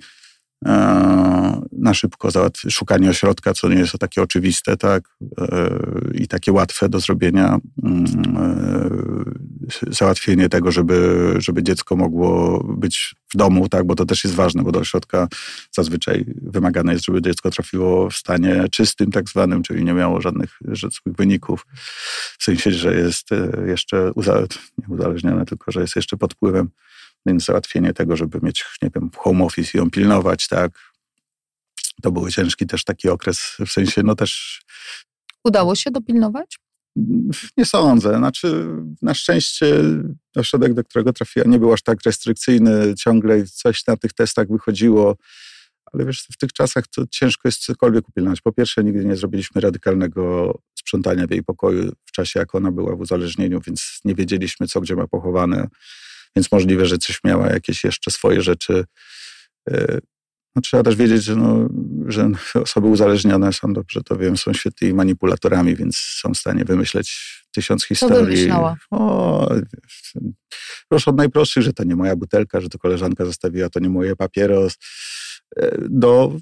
[1.72, 2.28] na szybko
[2.68, 5.08] szukanie ośrodka, co nie jest takie oczywiste, tak?
[5.40, 5.70] E,
[6.14, 7.58] I takie łatwe do zrobienia.
[7.82, 8.04] Mm,
[8.36, 13.86] e, Załatwienie tego, żeby, żeby dziecko mogło być w domu, tak?
[13.86, 15.28] Bo to też jest ważne, bo do ośrodka
[15.72, 20.58] zazwyczaj wymagane jest, żeby dziecko trafiło w stanie czystym, tak zwanym, czyli nie miało żadnych
[20.74, 21.66] złych wyników.
[22.38, 24.12] W sensie, że jest e, jeszcze
[24.78, 26.68] nie uzależnione, tylko że jest jeszcze pod wpływem.
[27.26, 30.72] Więc załatwienie tego, żeby mieć, nie wiem, home office i ją pilnować, tak.
[32.02, 34.62] To był ciężki też taki okres, w sensie, no też
[35.44, 36.58] Udało się dopilnować?
[37.56, 38.16] nie sądzę.
[38.16, 38.66] Znaczy,
[39.02, 39.74] na szczęście
[40.36, 42.94] ośrodek, do którego trafiła, nie był aż tak restrykcyjny.
[42.94, 45.16] Ciągle coś na tych testach wychodziło.
[45.92, 48.40] Ale wiesz, w tych czasach to ciężko jest cokolwiek upilnować.
[48.40, 52.96] Po pierwsze, nigdy nie zrobiliśmy radykalnego sprzątania w jej pokoju w czasie, jak ona była
[52.96, 55.68] w uzależnieniu, więc nie wiedzieliśmy, co gdzie ma pochowane.
[56.36, 58.84] Więc możliwe, że coś miała, jakieś jeszcze swoje rzeczy.
[59.70, 59.98] E,
[60.56, 61.68] No, trzeba też wiedzieć, że, no,
[62.06, 67.40] że osoby uzależnione są, dobrze to wiem, są świetnymi manipulatorami, więc są w stanie wymyśleć
[67.52, 68.24] tysiąc historii.
[68.24, 68.76] wymyślała?
[68.90, 69.54] O,
[70.92, 74.16] już od najprostszych, że to nie moja butelka, że to koleżanka zostawiła, to nie moje
[74.16, 74.78] papieros,
[75.56, 76.36] e, do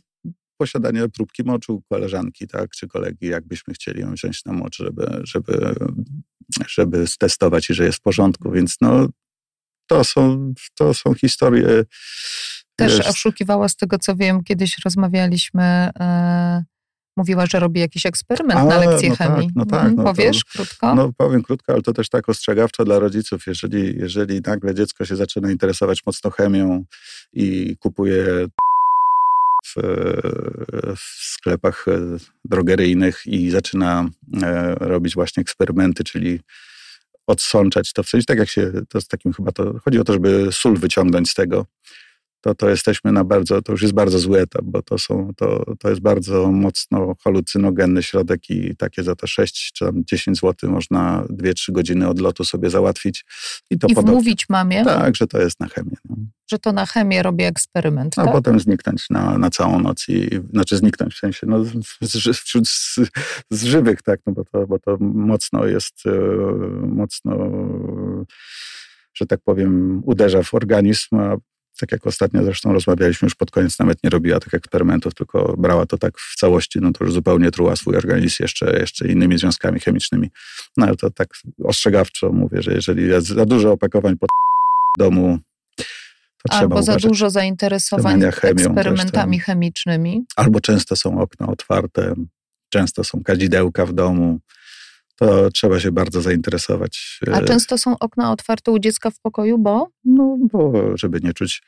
[0.56, 5.74] posiadania próbki moczu koleżanki, tak, czy kolegi, jakbyśmy chcieli ją wziąć na mocz, żeby, żeby,
[6.68, 9.08] żeby stestować i że jest w porządku, więc no
[9.88, 11.66] to są, to są historie.
[12.76, 15.62] Też wiesz, oszukiwała z tego, co wiem, kiedyś rozmawialiśmy,
[16.00, 16.64] e,
[17.16, 19.48] mówiła, że robi jakiś eksperyment na A, lekcji no tak, chemii.
[19.56, 20.94] no tak, Mhm, no to- Powiesz krótko?
[20.94, 23.46] No powiem krótko, ale to też tak ostrzegawczo dla rodziców.
[23.46, 26.84] Jeżeli, jeżeli nagle dziecko się zaczyna interesować mocno chemią
[27.32, 28.24] i kupuje
[29.66, 29.74] w,
[30.96, 31.00] w
[31.34, 31.86] sklepach
[32.44, 34.08] drogeryjnych i zaczyna
[34.42, 36.40] e, robić właśnie eksperymenty, czyli
[37.28, 40.12] odsączać to w sensie, tak jak się, to z takim chyba to, chodzi o to,
[40.12, 41.66] żeby sól wyciągnąć z tego,
[42.40, 45.74] to, to jesteśmy na bardzo, to już jest bardzo zły etap, bo to są, to,
[45.78, 50.70] to jest bardzo mocno halucynogenny środek i takie za te 6 czy tam 10 zł
[50.70, 53.24] można 2-3 godziny odlotu sobie załatwić.
[53.70, 54.12] I to I podobnie.
[54.12, 55.96] wmówić mamie, Tak, że to jest na chemię.
[56.08, 56.16] No.
[56.50, 58.32] że to na chemię robię eksperyment, A tak?
[58.32, 62.68] potem zniknąć na, na całą noc i, znaczy zniknąć w sensie, no, z, z, wśród
[62.68, 62.96] z,
[63.50, 66.10] z żywych, tak, no bo to, bo to mocno jest, e,
[66.86, 67.36] mocno,
[69.14, 71.36] że tak powiem, uderza w organizm, a
[71.80, 75.86] tak jak ostatnio zresztą rozmawialiśmy, już pod koniec nawet nie robiła tych eksperymentów, tylko brała
[75.86, 79.80] to tak w całości, no to już zupełnie truła swój organizm jeszcze, jeszcze innymi związkami
[79.80, 80.30] chemicznymi.
[80.76, 81.28] No ale to tak
[81.64, 84.30] ostrzegawczo mówię, że jeżeli jest za dużo opakowań pod
[84.98, 85.38] domu,
[86.48, 89.44] to Albo za dużo zainteresowań eksperymentami tam.
[89.44, 90.24] chemicznymi.
[90.36, 92.14] albo często są okna otwarte,
[92.72, 94.40] często są kadzidełka w domu,
[95.18, 97.20] to trzeba się bardzo zainteresować.
[97.32, 101.32] A e, często są okna otwarte u dziecka w pokoju, bo No, bo żeby nie
[101.32, 101.62] czuć,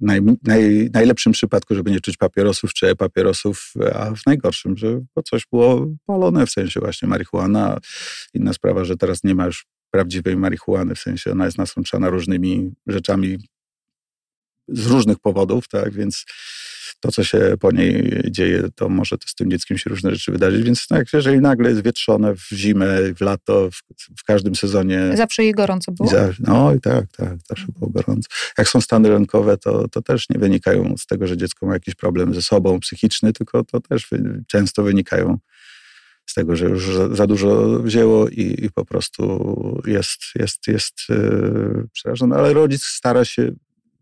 [0.00, 5.22] naj, naj, najlepszym przypadku, żeby nie czuć papierosów czy papierosów, a w najgorszym, że bo
[5.22, 7.78] coś było palone, w sensie właśnie marihuana.
[8.34, 12.72] Inna sprawa, że teraz nie ma już prawdziwej marihuany, w sensie ona jest nasączana różnymi
[12.86, 13.38] rzeczami
[14.72, 16.24] z różnych powodów, tak, więc
[17.02, 20.32] to, co się po niej dzieje, to może to z tym dzieckiem się różne rzeczy
[20.32, 20.62] wydarzyć.
[20.62, 23.82] Więc tak, jeżeli nagle jest wietrzone w zimę, w lato, w,
[24.20, 25.10] w każdym sezonie.
[25.14, 26.08] Zawsze jej gorąco było?
[26.08, 28.28] Za, no i tak, tak, zawsze było gorąco.
[28.58, 31.94] Jak są stany lękowe, to, to też nie wynikają z tego, że dziecko ma jakiś
[31.94, 35.38] problem ze sobą psychiczny, tylko to też wy, często wynikają
[36.26, 40.94] z tego, że już za, za dużo wzięło i, i, po prostu jest, jest, jest
[41.08, 42.36] yy, przerażone.
[42.36, 43.52] Ale rodzic stara się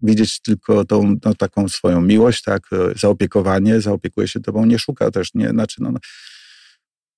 [0.03, 5.35] widzieć tylko tą no, taką swoją miłość, tak, zaopiekowanie, zaopiekuje się tobą, nie szuka też,
[5.35, 5.93] nie, znaczy, no,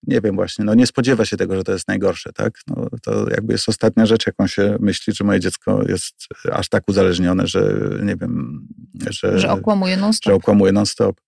[0.07, 2.59] nie wiem właśnie, no nie spodziewa się tego, że to jest najgorsze, tak?
[2.67, 6.89] No, to jakby jest ostatnia rzecz, jaką się myśli, że moje dziecko jest aż tak
[6.89, 8.67] uzależnione, że nie wiem,
[9.11, 9.39] że...
[9.39, 10.31] Że okłamuje non-stop.
[10.31, 11.21] Że okłamuje non-stop.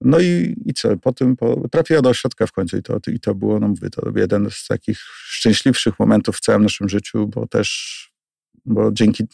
[0.00, 3.20] No i, i co, po tym po, trafiła do ośrodka w końcu i to, i
[3.20, 7.46] to było, no mówię, to jeden z takich szczęśliwszych momentów w całym naszym życiu, bo
[7.46, 8.10] też,
[8.64, 9.24] bo dzięki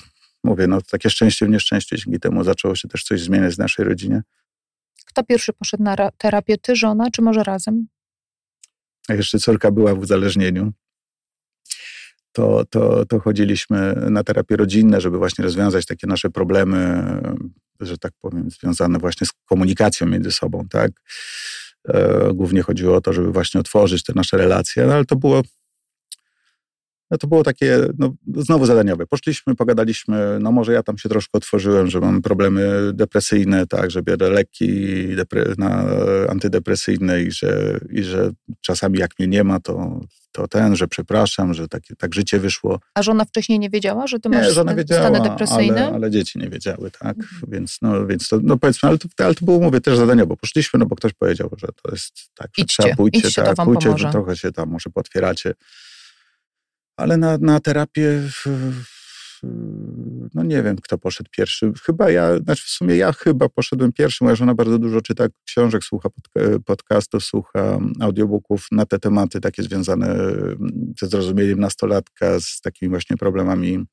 [0.45, 3.85] mówię, no takie szczęście w nieszczęściu, dzięki temu zaczęło się też coś zmieniać w naszej
[3.85, 4.23] rodzinie.
[5.07, 7.87] Kto pierwszy poszedł na terapię, ty, żona, czy może razem?
[9.09, 10.73] A jeszcze córka była w uzależnieniu.
[12.33, 17.05] To, to, to chodziliśmy na terapie rodzinne, żeby właśnie rozwiązać takie nasze problemy,
[17.81, 20.93] że tak powiem, związane właśnie z komunikacją między sobą, tak?
[21.89, 25.43] E, głównie chodziło o to, żeby właśnie otworzyć te nasze relacje, no ale to było
[27.13, 29.07] no to było takie no, znowu zadaniowe.
[29.07, 34.03] Poszliśmy, pogadaliśmy, no może ja tam się troszkę otworzyłem, że mam problemy depresyjne, tak, że
[34.03, 35.85] biorę leki depre, na,
[36.29, 40.01] antydepresyjne i że, i że czasami jak mnie nie ma, to,
[40.33, 42.81] to ten, że przepraszam, że tak, tak życie wyszło.
[42.95, 45.87] A żona wcześniej nie wiedziała, że ty masz nie, żona wiedziała, stany depresyjne?
[45.87, 47.43] Ale, ale dzieci nie wiedziały, tak, mhm.
[47.49, 50.37] więc, no, więc to, no powiedzmy, ale to, ale to było, mówię, też zadaniowo.
[50.37, 53.57] Poszliśmy, no bo ktoś powiedział, że to jest tak, że idźcie, trzeba pójść, idźcie, tak,
[53.57, 55.55] pójdzie, że trochę się tam może potwieracie
[56.97, 58.23] ale na, na terapię
[60.35, 61.73] no nie wiem, kto poszedł pierwszy.
[61.85, 64.25] Chyba ja, znaczy w sumie ja chyba poszedłem pierwszy.
[64.25, 66.09] Moja żona bardzo dużo czyta książek, słucha
[66.67, 73.17] podcastów, słucha audiobooków na te tematy takie związane mm, ze zrozumieniem nastolatka, z takimi właśnie
[73.17, 73.85] problemami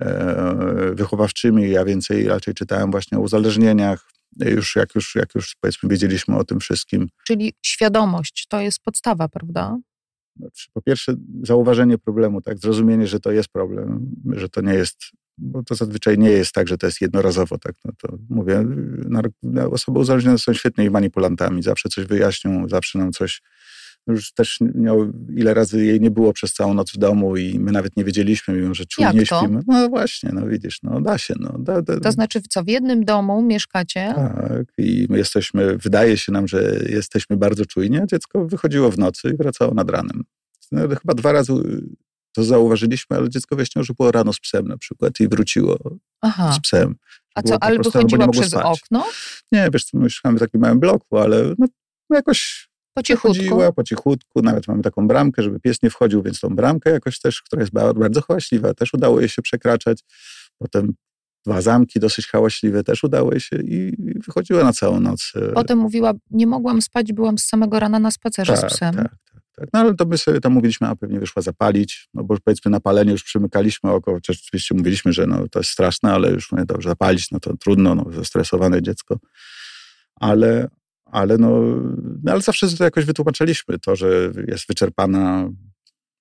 [0.00, 1.70] e, wychowawczymi.
[1.70, 4.10] Ja więcej raczej czytałem właśnie o uzależnieniach,
[4.40, 7.08] już jak już, jak już powiedzmy wiedzieliśmy o tym wszystkim.
[7.26, 9.78] Czyli świadomość to jest podstawa, prawda?
[10.36, 15.02] Znaczy, po pierwsze, zauważenie problemu, tak, zrozumienie, że to jest problem, że to nie jest,
[15.38, 18.64] bo to zazwyczaj nie jest tak, że to jest jednorazowo, tak, no to mówię,
[19.70, 23.42] osoby uzależnione są świetnymi manipulantami, zawsze coś wyjaśnią, zawsze nam coś
[24.06, 27.72] już też miał, ile razy jej nie było przez całą noc w domu i my
[27.72, 29.60] nawet nie wiedzieliśmy, mimo że czujnie śpimy.
[29.66, 31.34] No właśnie, no widzisz, no da się.
[31.40, 32.00] No, da, da.
[32.00, 34.12] To znaczy, co w jednym domu mieszkacie?
[34.16, 38.98] Tak, i my jesteśmy, wydaje się nam, że jesteśmy bardzo czujni, a dziecko wychodziło w
[38.98, 40.24] nocy i wracało nad ranem.
[40.72, 41.52] No, chyba dwa razy
[42.32, 45.78] to zauważyliśmy, ale dziecko wyjaśniło, że było rano z psem na przykład i wróciło
[46.20, 46.52] Aha.
[46.52, 46.94] z psem.
[47.34, 48.64] A co, ale wychodziło przez spać.
[48.64, 49.06] okno?
[49.52, 51.66] Nie, wiesz co, my mieszkamy w takim małym bloku, ale no,
[52.10, 53.28] jakoś po cichutku.
[53.28, 57.20] Chodziła po cichutku, nawet mamy taką bramkę, żeby pies nie wchodził, więc tą bramkę jakoś
[57.20, 60.04] też, która jest bardzo hałaśliwa, też udało jej się przekraczać.
[60.58, 60.94] Potem
[61.46, 65.32] dwa zamki dosyć hałaśliwe też udało jej się i wychodziła na całą noc.
[65.36, 68.94] E, Potem mówiła, nie mogłam spać, byłam z samego rana na spacerze tak, z psem.
[68.94, 69.68] Tak, tak, tak.
[69.72, 72.80] No ale to my sobie tam mówiliśmy, a pewnie wyszła zapalić, no bo powiedzmy na
[72.80, 76.64] palenie już przymykaliśmy oko, chociaż oczywiście mówiliśmy, że no, to jest straszne, ale już mówię,
[76.64, 79.18] dobrze, zapalić, no to trudno, no, zestresowane dziecko.
[80.14, 80.68] Ale,
[81.14, 81.60] ale no,
[82.22, 83.78] no ale zawsze to jakoś wytłumaczyliśmy.
[83.78, 85.50] To, że jest wyczerpana,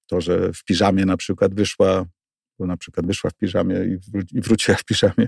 [0.08, 2.06] to, że w piżamie na przykład wyszła,
[2.60, 5.27] bo na przykład wyszła w piżamie i, wró- i wróciła w piżamie,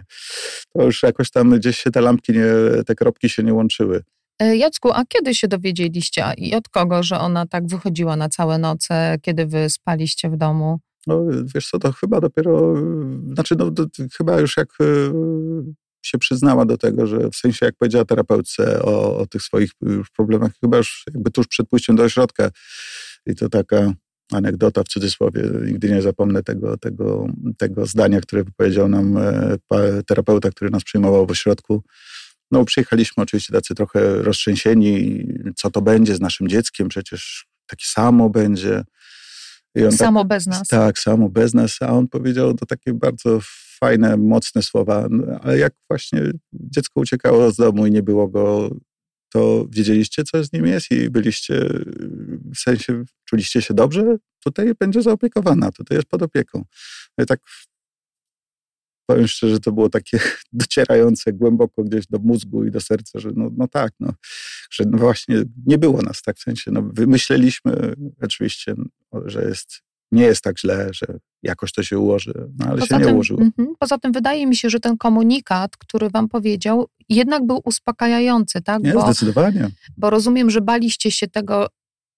[0.74, 2.46] to już jakoś tam gdzieś się te lampki, nie,
[2.86, 4.04] te kropki się nie łączyły.
[4.40, 8.58] E, Jacku, a kiedy się dowiedzieliście i od kogo, że ona tak wychodziła na całe
[8.58, 10.80] noce, kiedy wy spaliście w domu?
[11.08, 11.26] No
[11.56, 12.76] wiesz co, to chyba dopiero,
[13.34, 13.86] znaczy no, to,
[14.18, 14.86] chyba już jak e,
[16.08, 19.72] się przyznała do tego, że w sensie jak powiedziała terapeutce o, o tych swoich
[20.18, 22.50] problemach, chyba już jakby tuż przed pójściem do ośrodka.
[23.26, 23.94] I to taka
[24.32, 25.42] anegdota w cudzysłowie.
[25.66, 31.28] Nigdy nie zapomnę tego, tego, tego zdania, które powiedział nam e, terapeuta, który nas przyjmował
[31.28, 31.84] w ośrodku.
[32.52, 38.30] No, przyjechaliśmy oczywiście tacy trochę roztrzęsieni, co to będzie z naszym dzieckiem, przecież taki samo
[38.30, 38.84] będzie.
[39.92, 40.68] samo tak, bez nas.
[40.68, 41.78] Tak, samo bez nas.
[41.82, 43.40] A on powiedział to takie bardzo
[43.80, 45.08] fajne, mocne słowa,
[45.42, 48.70] ale jak właśnie dziecko uciekało z domu i nie było go,
[49.30, 51.70] to wiedzieliście, co z nim jest i byliście,
[52.56, 56.66] w sensie czuliście się dobrze, tutaj będzie zaopiekowana, tutaj jest pod opieką.
[57.18, 57.40] No i tak
[59.06, 60.20] powiem szczerze, to było takie
[60.54, 64.14] docierające głęboko gdzieś do mózgu i do serca, że no, no tak, no,
[64.72, 68.74] że no właśnie nie było nas tak w sensie, no wymyśleliśmy oczywiście,
[69.26, 69.82] że jest
[70.12, 71.06] nie jest tak źle, że
[71.44, 73.42] jakoś to się ułoży, no ale Poza się nie tym, ułożyło.
[73.42, 78.62] mhm, poza tym wydaje mi się, że ten komunikat, który wam powiedział, jednak był uspokajający,
[78.62, 78.84] tak?
[78.84, 79.68] Nie, Bo, zdecydowanie.
[79.98, 81.68] bo rozumiem, że baliście się tego,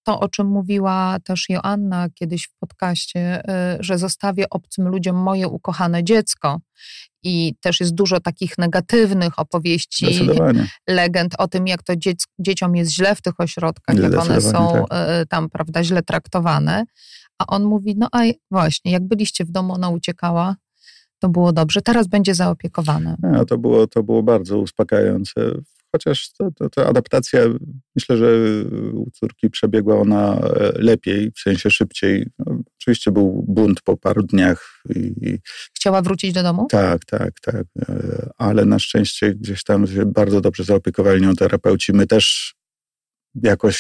[0.04, 3.44] to o czym mówiła też Joanna kiedyś w podcaście, y,
[3.80, 6.60] że zostawię obcym ludziom moje ukochane dziecko.
[7.24, 10.06] I też jest dużo takich negatywnych opowieści,
[10.88, 14.86] legend o tym, jak to dziec, dzieciom jest źle w tych ośrodkach, jak one są
[14.86, 14.88] y,
[15.30, 16.84] tam, prawda, źle traktowane.
[17.40, 18.20] A on mówi, no a
[18.52, 20.56] właśnie, jak byliście w domu, ona uciekała,
[21.20, 23.16] to było dobrze, teraz będzie zaopiekowane.
[23.22, 25.52] No, to, było, to było bardzo uspokajające.
[25.92, 26.30] Chociaż
[26.72, 27.42] to adaptacja,
[27.96, 28.28] myślę, że
[28.94, 32.28] u córki przebiegła ona e, lepiej, w sensie szybciej.
[32.40, 35.40] No, oczywiście był bunt po paru dniach i, i
[35.76, 36.68] Chciała wrócić do domu?
[36.70, 37.66] tak, tak, tak.
[37.90, 41.94] E, Ale na szczęście gdzieś tam się bardzo dobrze zaopiekowali nią terapeuci.
[41.94, 42.56] My też
[43.44, 43.78] jakoś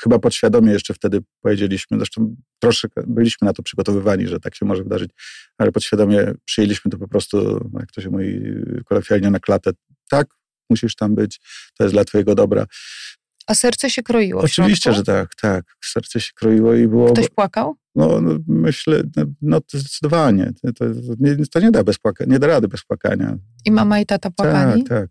[0.00, 4.82] chyba podświadomie jeszcze wtedy powiedzieliśmy, zresztą troszkę byliśmy na to przygotowywani, że tak się może
[4.82, 5.10] wydarzyć,
[5.58, 8.40] ale podświadomie przyjęliśmy to po prostu, jak to się mówi
[8.84, 9.70] kolokwialnie, na klatę.
[10.10, 10.26] Tak,
[10.70, 11.40] musisz tam być,
[11.78, 12.66] to jest dla twojego dobra.
[13.46, 15.64] A serce się kroiło Oczywiście, że tak, tak.
[15.84, 17.12] Serce się kroiło i było...
[17.12, 17.76] Ktoś płakał?
[17.94, 20.52] No, no myślę, no, no to zdecydowanie.
[20.62, 20.84] To, to,
[21.18, 23.36] nie, to nie, da bez płaka, nie da rady bez płakania.
[23.64, 24.84] I mama i tata płakali?
[24.84, 25.10] Tak,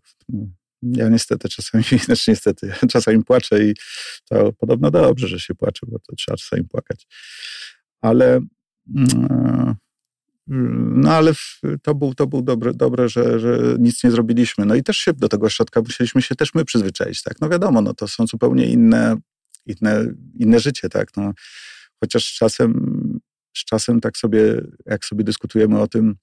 [0.92, 3.74] Ja niestety czasami, znaczy niestety, czasami płaczę i
[4.28, 7.06] to podobno dobrze, że się płacze, bo to trzeba czasami płakać.
[8.00, 8.40] Ale
[8.96, 9.74] mm,
[10.46, 11.32] no ale
[11.82, 14.66] to był, to był dobre, dobre że, że nic nie zrobiliśmy.
[14.66, 17.40] No i też się do tego ośrodka musieliśmy się też my przyzwyczaić, tak?
[17.40, 19.16] No wiadomo, no to są zupełnie inne,
[19.66, 20.04] inne,
[20.38, 21.16] inne życie, tak?
[21.16, 21.32] No,
[22.00, 23.20] chociaż czasem,
[23.56, 26.16] z czasem tak sobie, jak sobie dyskutujemy o tym,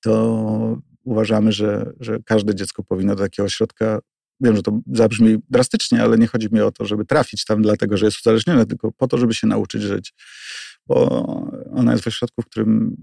[0.00, 3.98] to uważamy, że, że każde dziecko powinno do takiego ośrodka.
[4.40, 7.96] Wiem, że to zabrzmi drastycznie, ale nie chodzi mi o to, żeby trafić tam dlatego,
[7.96, 10.14] że jest uzależnione, tylko po to, żeby się nauczyć żyć.
[10.86, 11.08] Bo
[11.72, 12.96] ona jest w ośrodku, w którym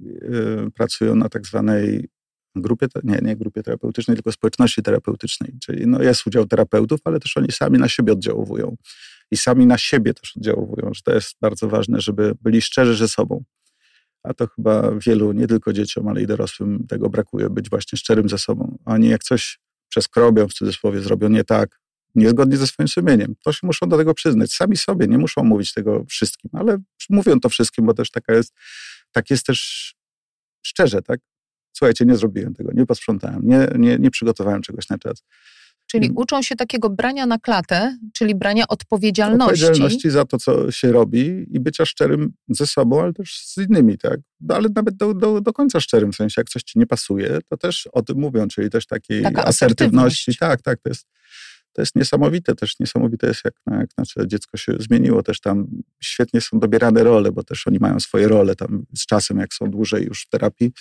[0.67, 2.09] y, pracują na tak zwanej
[2.55, 5.53] grupie, nie, nie grupie terapeutycznej, tylko społeczności terapeutycznej.
[5.61, 8.75] Czyli no, jest udział terapeutów, ale też oni sami na siebie oddziałują.
[9.31, 13.07] I sami na siebie też oddziałują, że to jest bardzo ważne, żeby byli szczerzy ze
[13.07, 13.43] sobą.
[14.23, 18.29] A to chyba wielu, nie tylko dzieciom, ale i dorosłym tego brakuje, być właśnie szczerym
[18.29, 18.77] ze sobą.
[18.85, 19.59] Oni jak coś
[19.89, 21.79] przeskrobią, w cudzysłowie, zrobią nie tak,
[22.15, 24.51] niezgodnie ze swoim sumieniem, to się muszą do tego przyznać.
[24.51, 26.77] Sami sobie, nie muszą mówić tego wszystkim, ale
[27.09, 28.53] mówią to wszystkim, bo też taka jest,
[29.11, 29.93] tak jest też
[30.65, 31.19] szczerze, tak?
[31.73, 35.23] Słuchajcie, nie zrobiłem tego, nie posprzątałem, nie, nie, nie przygotowałem czegoś na czas.
[35.93, 36.17] Czyli Mm.
[36.17, 39.53] uczą się takiego brania na klatę, czyli brania odpowiedzialności.
[39.63, 43.97] Odpowiedzialności za to, co się robi i bycia szczerym ze sobą, ale też z innymi,
[43.97, 44.19] tak?
[44.41, 47.39] No, ale nawet do, do, do końca szczerym, w sensie jak coś ci nie pasuje,
[47.49, 50.37] to też o tym mówią, czyli też takiej Taka asertywności.
[50.37, 51.07] Tak, tak, to jest,
[51.73, 55.67] to jest niesamowite też, niesamowite jest jak, jak nasze dziecko się zmieniło, też tam
[56.03, 59.65] świetnie są dobierane role, bo też oni mają swoje role tam z czasem, jak są
[59.71, 60.71] dłużej już w terapii,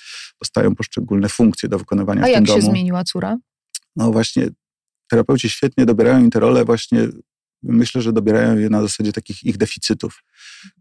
[0.43, 2.71] dostają poszczególne funkcje do wykonywania A w tym jak się domu.
[2.71, 3.39] zmieniła córa?
[3.97, 4.49] No właśnie,
[5.13, 7.09] terapeuci świetnie dobierają im te role właśnie,
[7.63, 10.25] myślę, że dobierają je na zasadzie takich ich deficytów.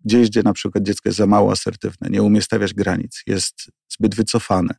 [0.06, 4.16] Gdzieś, gdzie na przykład dziecko jest za mało asertywne, nie umie stawiać granic, jest zbyt
[4.16, 4.74] wycofane,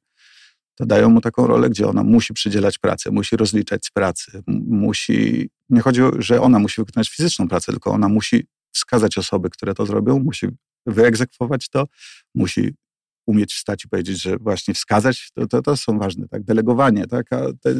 [0.74, 5.50] to dają mu taką rolę, gdzie ona musi przydzielać pracę, musi rozliczać z pracy, musi,
[5.70, 9.74] nie chodzi o, że ona musi wykonać fizyczną pracę, tylko ona musi wskazać osoby, które
[9.74, 10.46] to zrobią, musi
[10.86, 11.88] wyegzekwować to,
[12.34, 12.74] musi
[13.26, 17.32] umieć wstać i powiedzieć, że właśnie wskazać, to, to, to są ważne, tak, delegowanie, tak,
[17.32, 17.74] a te,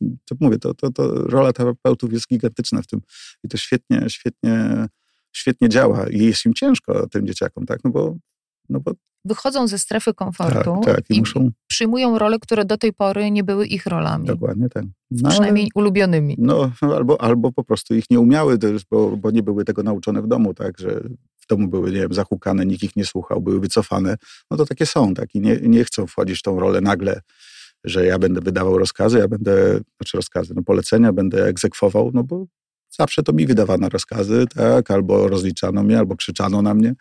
[0.00, 3.00] to mówię, to, to, to rola terapeutów jest gigantyczna w tym
[3.44, 4.86] i to świetnie, świetnie,
[5.32, 8.16] świetnie działa i jest im ciężko tym dzieciakom, tak, no bo,
[8.68, 8.92] no bo
[9.24, 13.30] Wychodzą ze strefy tak, komfortu tak, i i muszą, przyjmują role, które do tej pory
[13.30, 14.26] nie były ich rolami.
[14.26, 14.84] dokładnie tak.
[15.10, 16.36] No, Przynajmniej ulubionymi.
[16.38, 18.58] No, albo, albo po prostu ich nie umiały,
[18.90, 21.00] bo, bo nie były tego nauczone w domu, tak, że
[21.50, 24.16] domu były, nie wiem, zahukane, nikt ich nie słuchał, były wycofane.
[24.50, 27.20] No to takie są, tak, i nie, nie chcą wchodzić w tą rolę nagle,
[27.84, 32.44] że ja będę wydawał rozkazy, ja będę, znaczy rozkazy, no polecenia, będę egzekwował, no bo
[32.98, 36.94] zawsze to mi wydawano rozkazy, tak, albo rozliczano mnie, albo krzyczano na mnie.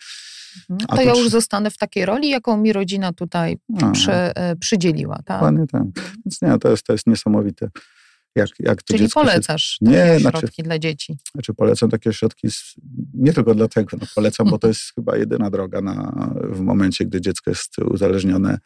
[0.70, 0.80] Mhm.
[0.90, 3.58] a To to ja przy- już zostanę w takiej roli, jaką mi rodzina tutaj
[3.94, 5.16] przy, e, przydzieliła.
[5.16, 5.38] Tak?
[5.38, 5.84] Dokładnie tak.
[6.26, 7.70] Więc nie, to jest, to jest niesamowite.
[8.36, 11.18] Jak, jak to Czyli dziecko się polecasz Nie, takie znaczy- środki dla dzieci.
[11.32, 12.76] Znaczy polecam takie środki z,
[13.14, 17.22] nie tylko dlatego, no polecam, bo to jest chyba jedyna droga na, w momencie, gdy
[17.22, 18.60] dziecko jest uzależnione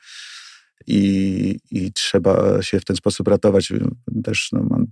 [0.88, 3.74] i, i trzeba się w ten sposób ratować.
[4.24, 4.86] Też no, mam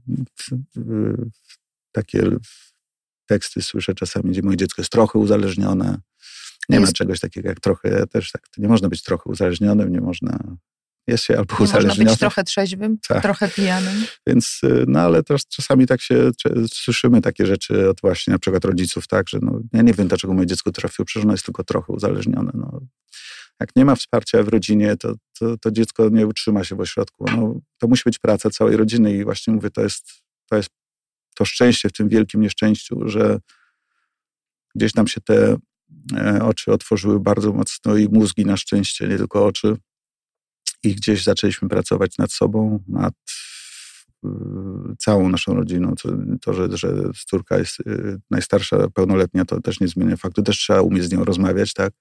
[1.92, 2.24] takie
[3.26, 5.98] teksty słyszę czasami, gdzie moje dziecko jest trochę uzależnione.
[6.70, 10.02] Nie ma Jest- czegoś takiego jak trochę, też tak, nie można być trochę uzależnionym, nie
[10.02, 10.58] można,
[11.12, 12.10] jest się albo Nie można uzależniony.
[12.10, 13.22] być trochę trzeźwym, Tak.
[13.22, 14.06] trochę pijanym.
[14.28, 16.32] Więc, y, no ale też czasami tak się
[16.74, 20.34] słyszymy takie rzeczy od właśnie na przykład rodziców, tak, że no, ja nie wiem, dlaczego
[20.34, 22.52] moje dziecko trafiło, przecież ono jest tylko trochę uzależnione.
[22.54, 22.82] No.
[23.60, 27.26] Jak nie ma wsparcia w rodzinie, to, to, to dziecko nie utrzyma się w ośrodku.
[27.38, 30.14] No, to musi być praca całej rodziny i właśnie mówię, to jest,
[30.50, 30.70] to jest
[31.36, 33.40] to szczęście w tym wielkim nieszczęściu, że
[34.76, 35.58] gdzieś nam się te
[36.18, 39.78] e, oczy otworzyły bardzo mocno i mózgi na szczęście, nie tylko oczy.
[40.84, 43.14] I gdzieś zaczęliśmy pracować nad sobą, nad
[44.26, 44.30] y,
[45.00, 45.94] całą naszą rodziną.
[46.42, 46.94] To, że, że
[47.28, 50.44] córka jest y, najstarsza, pełnoletnia, to też nie zmienia faktu.
[50.44, 51.94] Też trzeba umieć z nią rozmawiać, tak?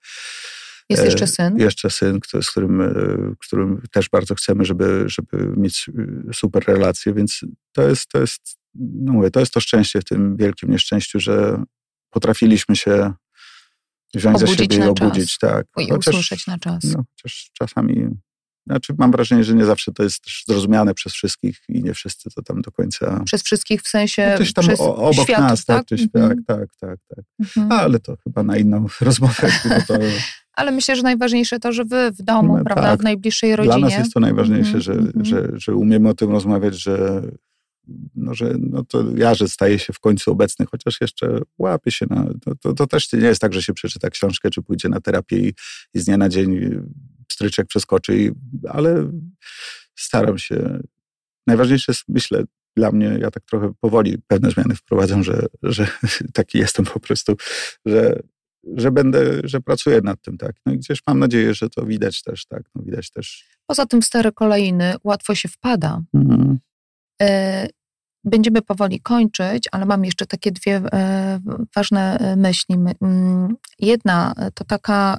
[0.91, 1.59] Jest E, jeszcze syn.
[1.59, 2.95] Jeszcze syn, który, z którym, e,
[3.39, 5.91] którym też bardzo chcemy, żeby, żeby mieć
[6.28, 7.41] e, super relacje, więc
[7.72, 11.62] to jest, to jest, no mówię, to jest to szczęście w tym wielkim nieszczęściu, że
[12.11, 13.12] potrafiliśmy się
[14.14, 15.66] wziąć za Obudzić siebie i obudzić, tak.
[15.78, 16.85] I usłyszeć na czas.
[16.85, 18.09] No, chociaż czasami,
[18.66, 22.42] znaczy mam wrażenie, że nie zawsze to jest zrozumiane przez wszystkich i nie wszyscy to
[22.42, 23.22] tam do końca...
[23.24, 25.86] Przez wszystkich w sensie Gdzieś tam przez o, obok nas, tak, tak?
[25.86, 26.44] gdzieś, Mhm.
[26.44, 27.24] tak, tak, tak, tak.
[27.40, 27.72] Mhm.
[27.72, 29.48] Ale to chyba na inną rozmowę.
[29.88, 29.94] to,
[30.52, 33.00] Ale myślę, że najważniejsze to, że wy w domu, No, prawda, tak.
[33.00, 33.78] w najbliższej rodzinie.
[33.78, 35.24] Dla nas jest to najważniejsze, Mhm, że, mhm.
[35.24, 37.22] że, że umiemy o tym rozmawiać, że,
[38.14, 42.06] no, że no to ja, że staję się w końcu obecny, chociaż jeszcze łapię się
[42.11, 42.26] na...
[42.44, 45.36] To, to, to też nie jest tak, że się przeczyta książkę, czy pójdzie na terapię
[45.38, 45.52] i,
[45.94, 46.61] i z dnia na dzień
[47.33, 48.31] stryczek przeskoczy, i,
[48.68, 49.11] ale
[49.99, 50.78] staram się.
[51.47, 52.45] Najważniejsze jest, myślę,
[52.76, 55.87] dla mnie, ja tak trochę powoli pewne zmiany wprowadzam, że, że
[56.33, 57.37] taki jestem po prostu,
[57.87, 58.20] że,
[58.76, 60.53] że będę, że pracuję nad tym, tak.
[60.66, 62.62] No i gdzieś mam nadzieję, że to widać też, tak.
[62.74, 63.45] No widać też.
[63.66, 66.03] Poza tym w stare kolejny łatwo się wpada.
[66.14, 66.59] Mhm.
[67.22, 67.68] E,
[68.24, 71.41] Będziemy powoli kończyć, ale mam jeszcze takie dwie e,
[71.76, 72.78] ważne e, myśli.
[72.78, 72.95] My-
[73.78, 75.18] Jedna to taka,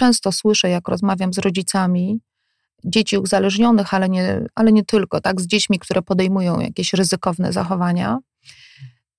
[0.00, 2.20] często słyszę, jak rozmawiam z rodzicami
[2.84, 8.18] dzieci uzależnionych, ale nie, ale nie tylko, tak, z dziećmi, które podejmują jakieś ryzykowne zachowania.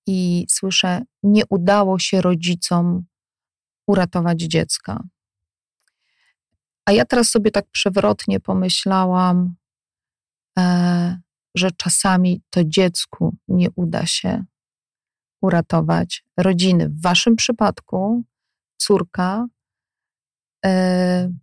[0.08, 3.06] I słyszę, nie udało się rodzicom
[3.88, 5.04] uratować dziecka.
[6.86, 9.56] A ja teraz sobie tak przewrotnie pomyślałam,
[10.60, 11.22] e,
[11.56, 14.44] że czasami to dziecku nie uda się
[15.42, 16.90] uratować rodziny.
[16.90, 18.24] W waszym przypadku
[18.78, 19.48] córka,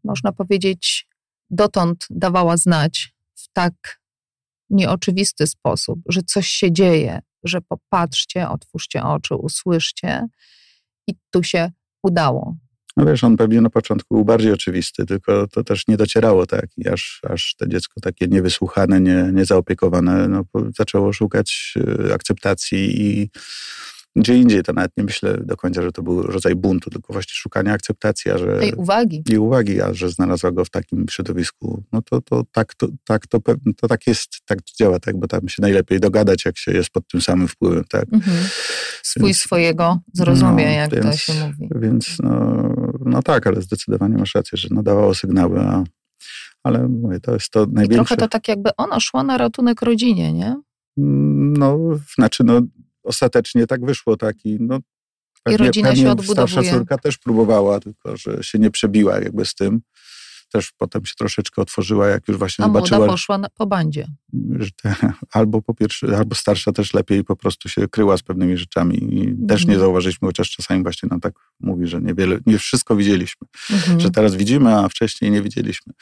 [0.04, 1.08] można powiedzieć,
[1.50, 4.00] dotąd dawała znać w tak
[4.70, 10.26] nieoczywisty sposób, że coś się dzieje, że popatrzcie, otwórzcie oczy, usłyszcie
[11.06, 11.70] i tu się
[12.02, 12.56] udało.
[12.96, 16.66] No wiesz, on pewnie na początku był bardziej oczywisty, tylko to też nie docierało tak
[16.92, 20.44] aż, aż to dziecko takie niewysłuchane, nie, niezaopiekowane, no,
[20.76, 21.74] zaczęło szukać
[22.08, 23.30] e, akceptacji i
[24.16, 27.32] gdzie indziej, to nawet nie myślę do końca, że to był rodzaj buntu, tylko właśnie
[27.34, 29.22] szukania akceptacji, a że Tej uwagi.
[29.30, 33.26] i uwagi, a że znalazła go w takim środowisku, no to, to tak, to, tak,
[33.26, 33.38] to,
[33.76, 37.09] to tak jest, tak działa, tak, bo tam się najlepiej dogadać, jak się jest pod
[37.09, 38.04] tym samym wpływem, tak.
[38.12, 38.36] Mhm.
[39.32, 41.68] Swojego zrozumie, no, jak to więc- się mówi.
[41.80, 42.62] Więc no,
[43.04, 45.84] no tak, ale zdecydowanie masz rację, że nadawało sygnały, a,
[46.62, 47.96] ale mówię, to jest to I największe.
[48.16, 50.56] trochę to tak jakby ona szła na ratunek rodzinie, nie?
[51.59, 51.78] No,
[52.14, 52.61] znaczy, no,
[53.09, 54.78] ostatecznie tak wyszło, tak i no,
[55.46, 56.70] rodzina się Starsza odbudowuje.
[56.72, 59.80] córka też próbowała, tylko że się nie przebiła jakby z tym.
[60.52, 64.06] Też potem się troszeczkę otworzyła, jak już właśnie A młoda zobaczyła, poszła na, po bandzie.
[64.82, 64.94] te,
[65.32, 69.46] albo po pierwsze, albo starsza też lepiej po prostu się kryła z pewnymi rzeczami i
[69.48, 69.68] też Mhm.
[69.70, 73.46] nie zauważyliśmy, chociaż czasami właśnie nam tak mówi, że niewiele, nie wszystko widzieliśmy.
[73.70, 74.00] Mhm.
[74.00, 75.92] Że teraz widzimy, a wcześniej nie widzieliśmy.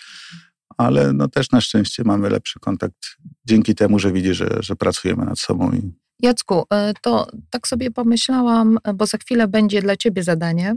[0.77, 5.25] Ale no też na szczęście mamy lepszy kontakt dzięki temu, że widzi, że, że pracujemy
[5.25, 6.65] nad sobą i Jacku, y,
[7.03, 10.77] to tak sobie pomyślałam, bo za chwilę będzie dla ciebie zadanie,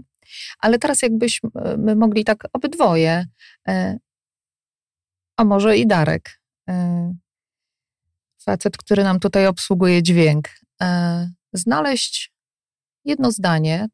[0.59, 3.25] ale teraz jakbyśmy my mogli tak obydwoje,
[3.69, 3.99] y,
[5.37, 6.41] a może i Darek,
[8.45, 10.49] facet, który nam tutaj obsługuje dźwięk,
[11.53, 12.33] znaleźć
[13.05, 13.87] jedno zdanie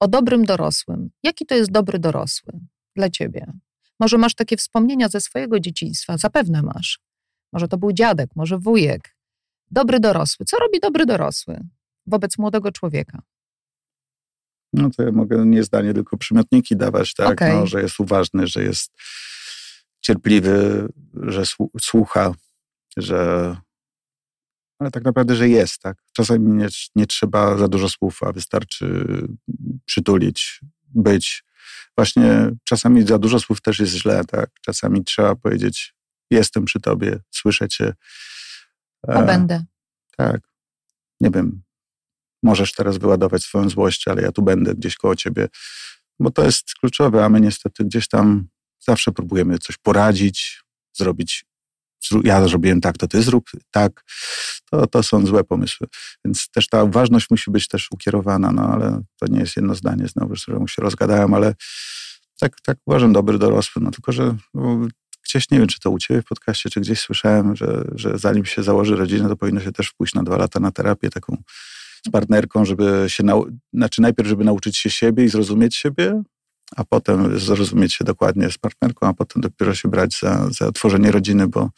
[0.00, 1.10] o dobrym dorosłym.
[1.22, 2.52] Jaki to jest dobry dorosły
[2.96, 3.52] dla ciebie?
[4.00, 7.00] Może masz takie wspomnienia ze swojego dzieciństwa, zapewne masz.
[7.52, 9.16] Może to był dziadek, może wujek,
[9.70, 10.46] dobry dorosły.
[10.46, 11.60] Co robi dobry dorosły
[12.06, 13.22] wobec młodego człowieka?
[14.72, 17.32] No to ja mogę nie zdanie, tylko przymiotniki dawać, tak?
[17.32, 17.54] Okej.
[17.56, 18.92] No, że jest uważny, że jest
[20.00, 22.34] cierpliwy, że słu- słucha,
[22.96, 23.56] że.
[24.78, 25.96] Ale tak naprawdę, że jest, tak?
[26.12, 29.04] Czasami nie, nie trzeba za dużo słów, a wystarczy
[29.84, 30.60] przytulić,
[30.94, 31.44] być.
[31.96, 34.50] Właśnie czasami za dużo słów też jest źle, tak?
[34.60, 35.94] Czasami trzeba powiedzieć:
[36.30, 37.92] Jestem przy tobie, słyszę cię.
[39.08, 39.64] A E, będę.
[40.16, 40.40] tak.
[41.20, 41.62] Nie wiem.
[42.42, 45.48] Możesz teraz wyładować swoją złość, ale ja tu będę gdzieś koło ciebie.
[46.20, 48.48] Bo to jest kluczowe, a my niestety gdzieś tam
[48.80, 50.62] zawsze próbujemy coś poradzić,
[50.96, 51.44] zrobić.
[52.24, 54.04] Ja zrobiłem tak, to ty zrób tak.
[54.70, 55.86] To, to są złe pomysły.
[56.24, 60.08] Więc też ta ważność musi być też ukierowana, no ale to nie jest jedno zdanie
[60.08, 61.54] znowu, że mu się rozgadałem, ale
[62.40, 63.82] tak, tak uważam, dobry dorosły.
[63.82, 64.88] No tylko, że no,
[65.30, 68.44] gdzieś, nie wiem, czy to u ciebie w podcaście, czy gdzieś słyszałem, że, że zanim
[68.44, 71.36] się założy rodzinę, to powinno się też pójść na dwa lata na terapię taką
[72.06, 76.22] z partnerką, żeby się, nau- znaczy najpierw, żeby nauczyć się siebie i zrozumieć siebie,
[76.76, 81.10] a potem zrozumieć się dokładnie z partnerką, a potem dopiero się brać za, za tworzenie
[81.10, 81.70] rodziny, bo...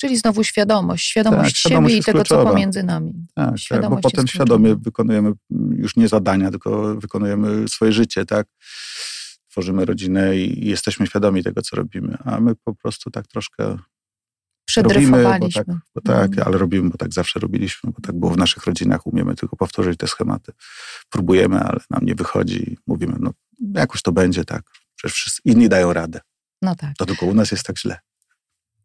[0.00, 2.44] Czyli znowu świadomość, świadomość Tak, świadomość siebie i tego, kluczowa.
[2.44, 3.12] co pomiędzy nami.
[3.34, 5.32] Tak, tak, bo potem świadomie wykonujemy
[5.76, 8.46] już nie zadania, tylko wykonujemy swoje życie, tak?
[9.54, 13.76] Tworzymy rodzinę i jesteśmy świadomi tego, co robimy, a my po prostu tak troszkę
[14.76, 16.48] robimy, bo tak, bo tak Mhm.
[16.48, 19.98] ale robimy, bo tak zawsze robiliśmy, bo tak było w naszych rodzinach, umiemy tylko powtórzyć
[19.98, 20.52] te schematy.
[21.08, 23.30] Próbujemy, ale nam nie wychodzi i mówimy, no
[23.74, 24.62] jakoś to będzie tak,
[24.96, 26.20] przecież wszyscy inni dają radę,
[26.62, 26.96] No tak.
[26.98, 27.98] to tylko u nas jest tak źle.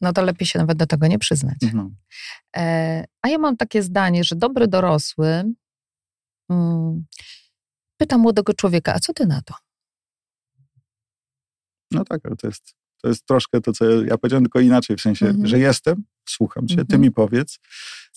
[0.02, 1.58] No to lepiej się nawet do tego nie przyznać.
[1.74, 1.90] No.
[2.58, 5.44] E, a ja mam takie zdanie, że dobry dorosły
[6.50, 7.06] mm,
[7.98, 9.54] pyta młodego człowieka, a co ty na to?
[11.92, 14.98] No tak, ale to jest, to jest troszkę to, co ja, ja powiedziałem, tylko inaczej,
[14.98, 15.48] w sensie, Mhm.
[15.48, 17.02] że jestem, słucham cię, ty Mhm.
[17.02, 17.60] mi powiedz.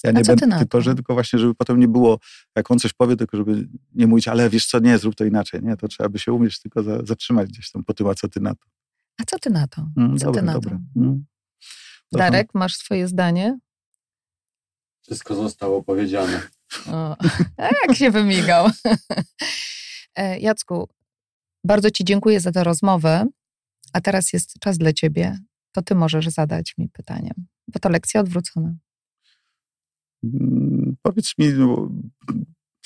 [0.04, 0.82] Ja A nie co ty będę, na tylko, to?
[0.82, 2.18] że, tylko właśnie, żeby potem nie było,
[2.56, 5.60] jak on coś powie, tylko żeby nie mówić, ale wiesz co, nie, zrób to inaczej,
[5.62, 8.28] nie, to trzeba by się umieć tylko za, zatrzymać gdzieś tam po tym, a co
[8.28, 8.64] ty na to.
[9.20, 9.86] A co ty na to?
[9.96, 10.70] Mm, Co dobre, ty na dobre.
[10.70, 11.00] to?
[11.00, 11.24] Mm.
[12.12, 13.58] Darek, masz swoje zdanie?
[15.02, 16.42] Wszystko zostało powiedziane.
[16.86, 17.16] O,
[17.88, 18.66] jak się wymigał.
[20.16, 20.88] E, Jacku,
[21.64, 23.26] bardzo Ci dziękuję za tę rozmowę,
[23.92, 25.38] a teraz jest czas dla Ciebie.
[25.72, 27.30] To Ty możesz zadać mi pytanie,
[27.68, 28.74] bo to lekcja odwrócona.
[30.24, 31.90] Mm, Powiedz mi, no,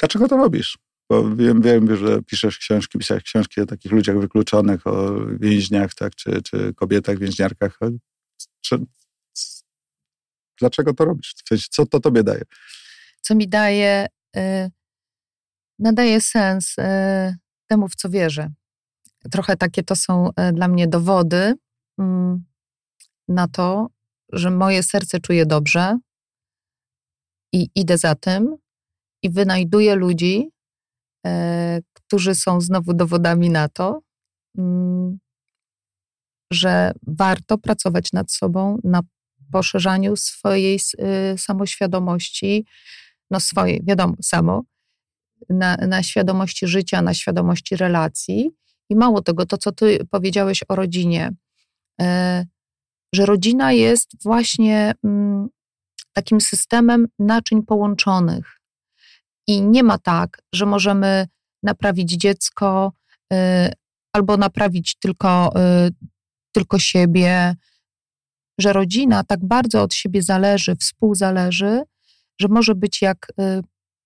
[0.00, 0.78] dlaczego to robisz?
[1.10, 6.14] Bo wiem, wiem, że piszesz książki, pisałeś książki o takich ludziach wykluczonych, o więźniach, tak,
[6.14, 7.78] czy, czy kobietach, więźniarkach.
[8.60, 8.78] Czy,
[10.58, 11.34] dlaczego to robisz?
[11.44, 12.42] W sensie, co to tobie daje?
[13.20, 14.70] Co mi daje, y,
[15.78, 16.82] nadaje sens y,
[17.66, 18.52] temu, w co wierzę.
[19.30, 21.54] Trochę takie to są y, dla mnie dowody
[21.98, 22.44] mm,
[23.28, 23.90] na to,
[24.32, 25.98] że moje serce czuje dobrze
[27.52, 28.56] i idę za tym
[29.22, 30.50] i wynajduję ludzi,
[31.26, 34.00] e, którzy są znowu dowodami na to,
[34.58, 35.18] mm,
[36.52, 39.00] że warto pracować nad sobą, na
[39.52, 40.80] poszerzaniu swojej
[41.34, 42.66] y, samoświadomości,
[43.30, 44.62] no swojej, wiadomo, samo,
[45.48, 48.50] na, na świadomości życia, na świadomości relacji.
[48.90, 51.32] I mało tego, to co ty powiedziałeś o rodzinie,
[52.00, 52.46] e,
[53.14, 55.48] że rodzina jest właśnie mm,
[56.12, 58.60] takim systemem naczyń połączonych.
[59.46, 61.26] I nie ma tak, że możemy
[61.62, 62.92] naprawić dziecko
[63.32, 63.36] y,
[64.12, 65.52] albo naprawić tylko,
[65.86, 65.90] y,
[66.52, 67.54] tylko siebie,
[68.58, 71.82] że rodzina tak bardzo od siebie zależy, współzależy,
[72.40, 73.32] że może być jak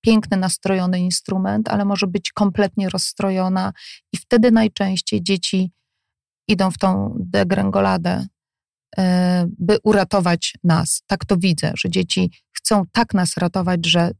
[0.00, 3.72] piękny, nastrojony instrument, ale może być kompletnie rozstrojona,
[4.12, 5.72] i wtedy najczęściej dzieci
[6.48, 8.26] idą w tą degrengoladę,
[8.98, 9.02] y,
[9.58, 11.02] by uratować nas.
[11.06, 14.10] Tak to widzę, że dzieci chcą tak nas ratować, że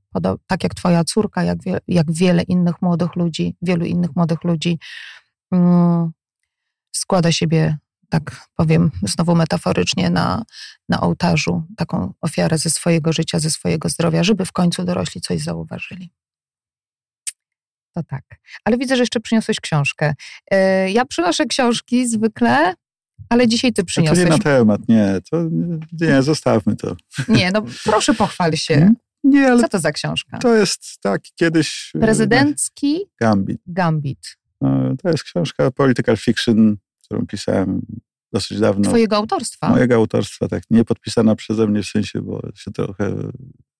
[0.47, 4.78] tak jak twoja córka, jak, wie, jak wiele innych młodych ludzi, wielu innych młodych ludzi,
[5.53, 6.11] mm,
[6.93, 7.78] składa siebie,
[8.11, 10.42] tak powiem znowu metaforycznie, na,
[10.88, 15.40] na ołtarzu taką ofiarę ze swojego życia, ze swojego zdrowia, żeby w końcu dorośli coś
[15.40, 16.11] zauważyli.
[17.94, 18.24] To tak.
[18.64, 20.14] Ale widzę, że jeszcze przyniosłeś książkę.
[20.50, 22.74] E, Ja przynoszę książki zwykle,
[23.28, 24.28] ale dzisiaj ty To nie przyniosłeś.
[24.28, 25.36] na temat, nie, to
[26.00, 26.96] nie, zostawmy to.
[27.28, 28.74] Nie, no proszę pochwal się.
[28.74, 28.96] Hmm?
[29.24, 30.38] Nie, ale Co to za książka?
[30.38, 31.92] to jest tak kiedyś...
[31.94, 33.61] e, Prezydencki Gambit.
[33.66, 34.36] Gambit.
[34.64, 36.76] E, To jest książka political fiction,
[37.11, 37.80] którą pisałem
[38.32, 38.88] dosyć dawno.
[38.88, 39.68] Twojego autorstwa.
[39.68, 43.14] Mojego autorstwa, tak, nie podpisana przeze mnie w sensie, bo się trochę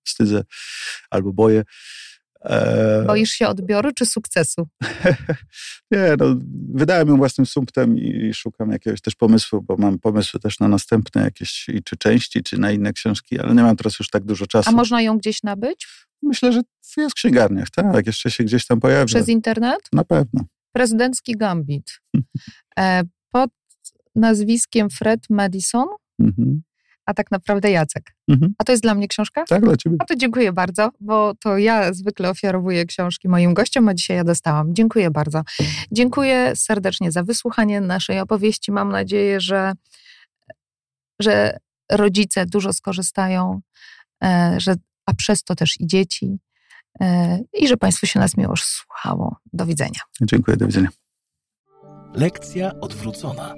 [0.05, 0.45] wstydzę
[1.11, 1.62] albo boję.
[2.45, 4.68] E, Boisz się odbioru czy sukcesu?
[5.93, 6.37] nie, no,
[6.74, 11.22] wydałem ją własnym sumptem i szukam jakiegoś też pomysłu, bo mam pomysły też na następne
[11.22, 14.70] jakieś, czy części, czy na inne książki, ale nie mam teraz już tak dużo czasu.
[14.70, 15.89] A można ją gdzieś nabyć?
[16.22, 16.61] Myślę, że
[16.97, 19.07] jest w księgarniach, tak, jeszcze się gdzieś tam pojawi.
[19.07, 19.81] Przez internet?
[19.93, 20.45] Na pewno.
[20.72, 22.01] Prezydencki Gambit.
[23.31, 23.51] Pod
[24.14, 25.87] nazwiskiem Fred Madison,
[26.20, 26.62] Mhm.
[27.07, 28.14] a tak naprawdę Jacek.
[28.28, 28.55] Mhm.
[28.59, 29.45] A to jest dla mnie książka?
[29.45, 29.97] Tak, dla ciebie.
[30.01, 34.24] A to dziękuję bardzo, bo to ja zwykle ofiarowuję książki moim gościom, a dzisiaj ja
[34.24, 34.74] dostałam.
[34.74, 35.43] Dziękuję bardzo.
[35.93, 38.72] Dziękuję serdecznie za wysłuchanie naszej opowieści.
[38.72, 39.72] Mam nadzieję, że,
[41.20, 41.59] że
[41.93, 43.61] rodzice dużo skorzystają,
[44.24, 44.74] e, że,
[45.07, 46.39] a przez to też i dzieci.
[47.01, 49.37] e, I że Państwu się nas miło słuchało.
[49.53, 50.01] Do widzenia.
[50.22, 50.89] Dziękuję, do widzenia.
[52.15, 53.55] Lekcja odwrócona.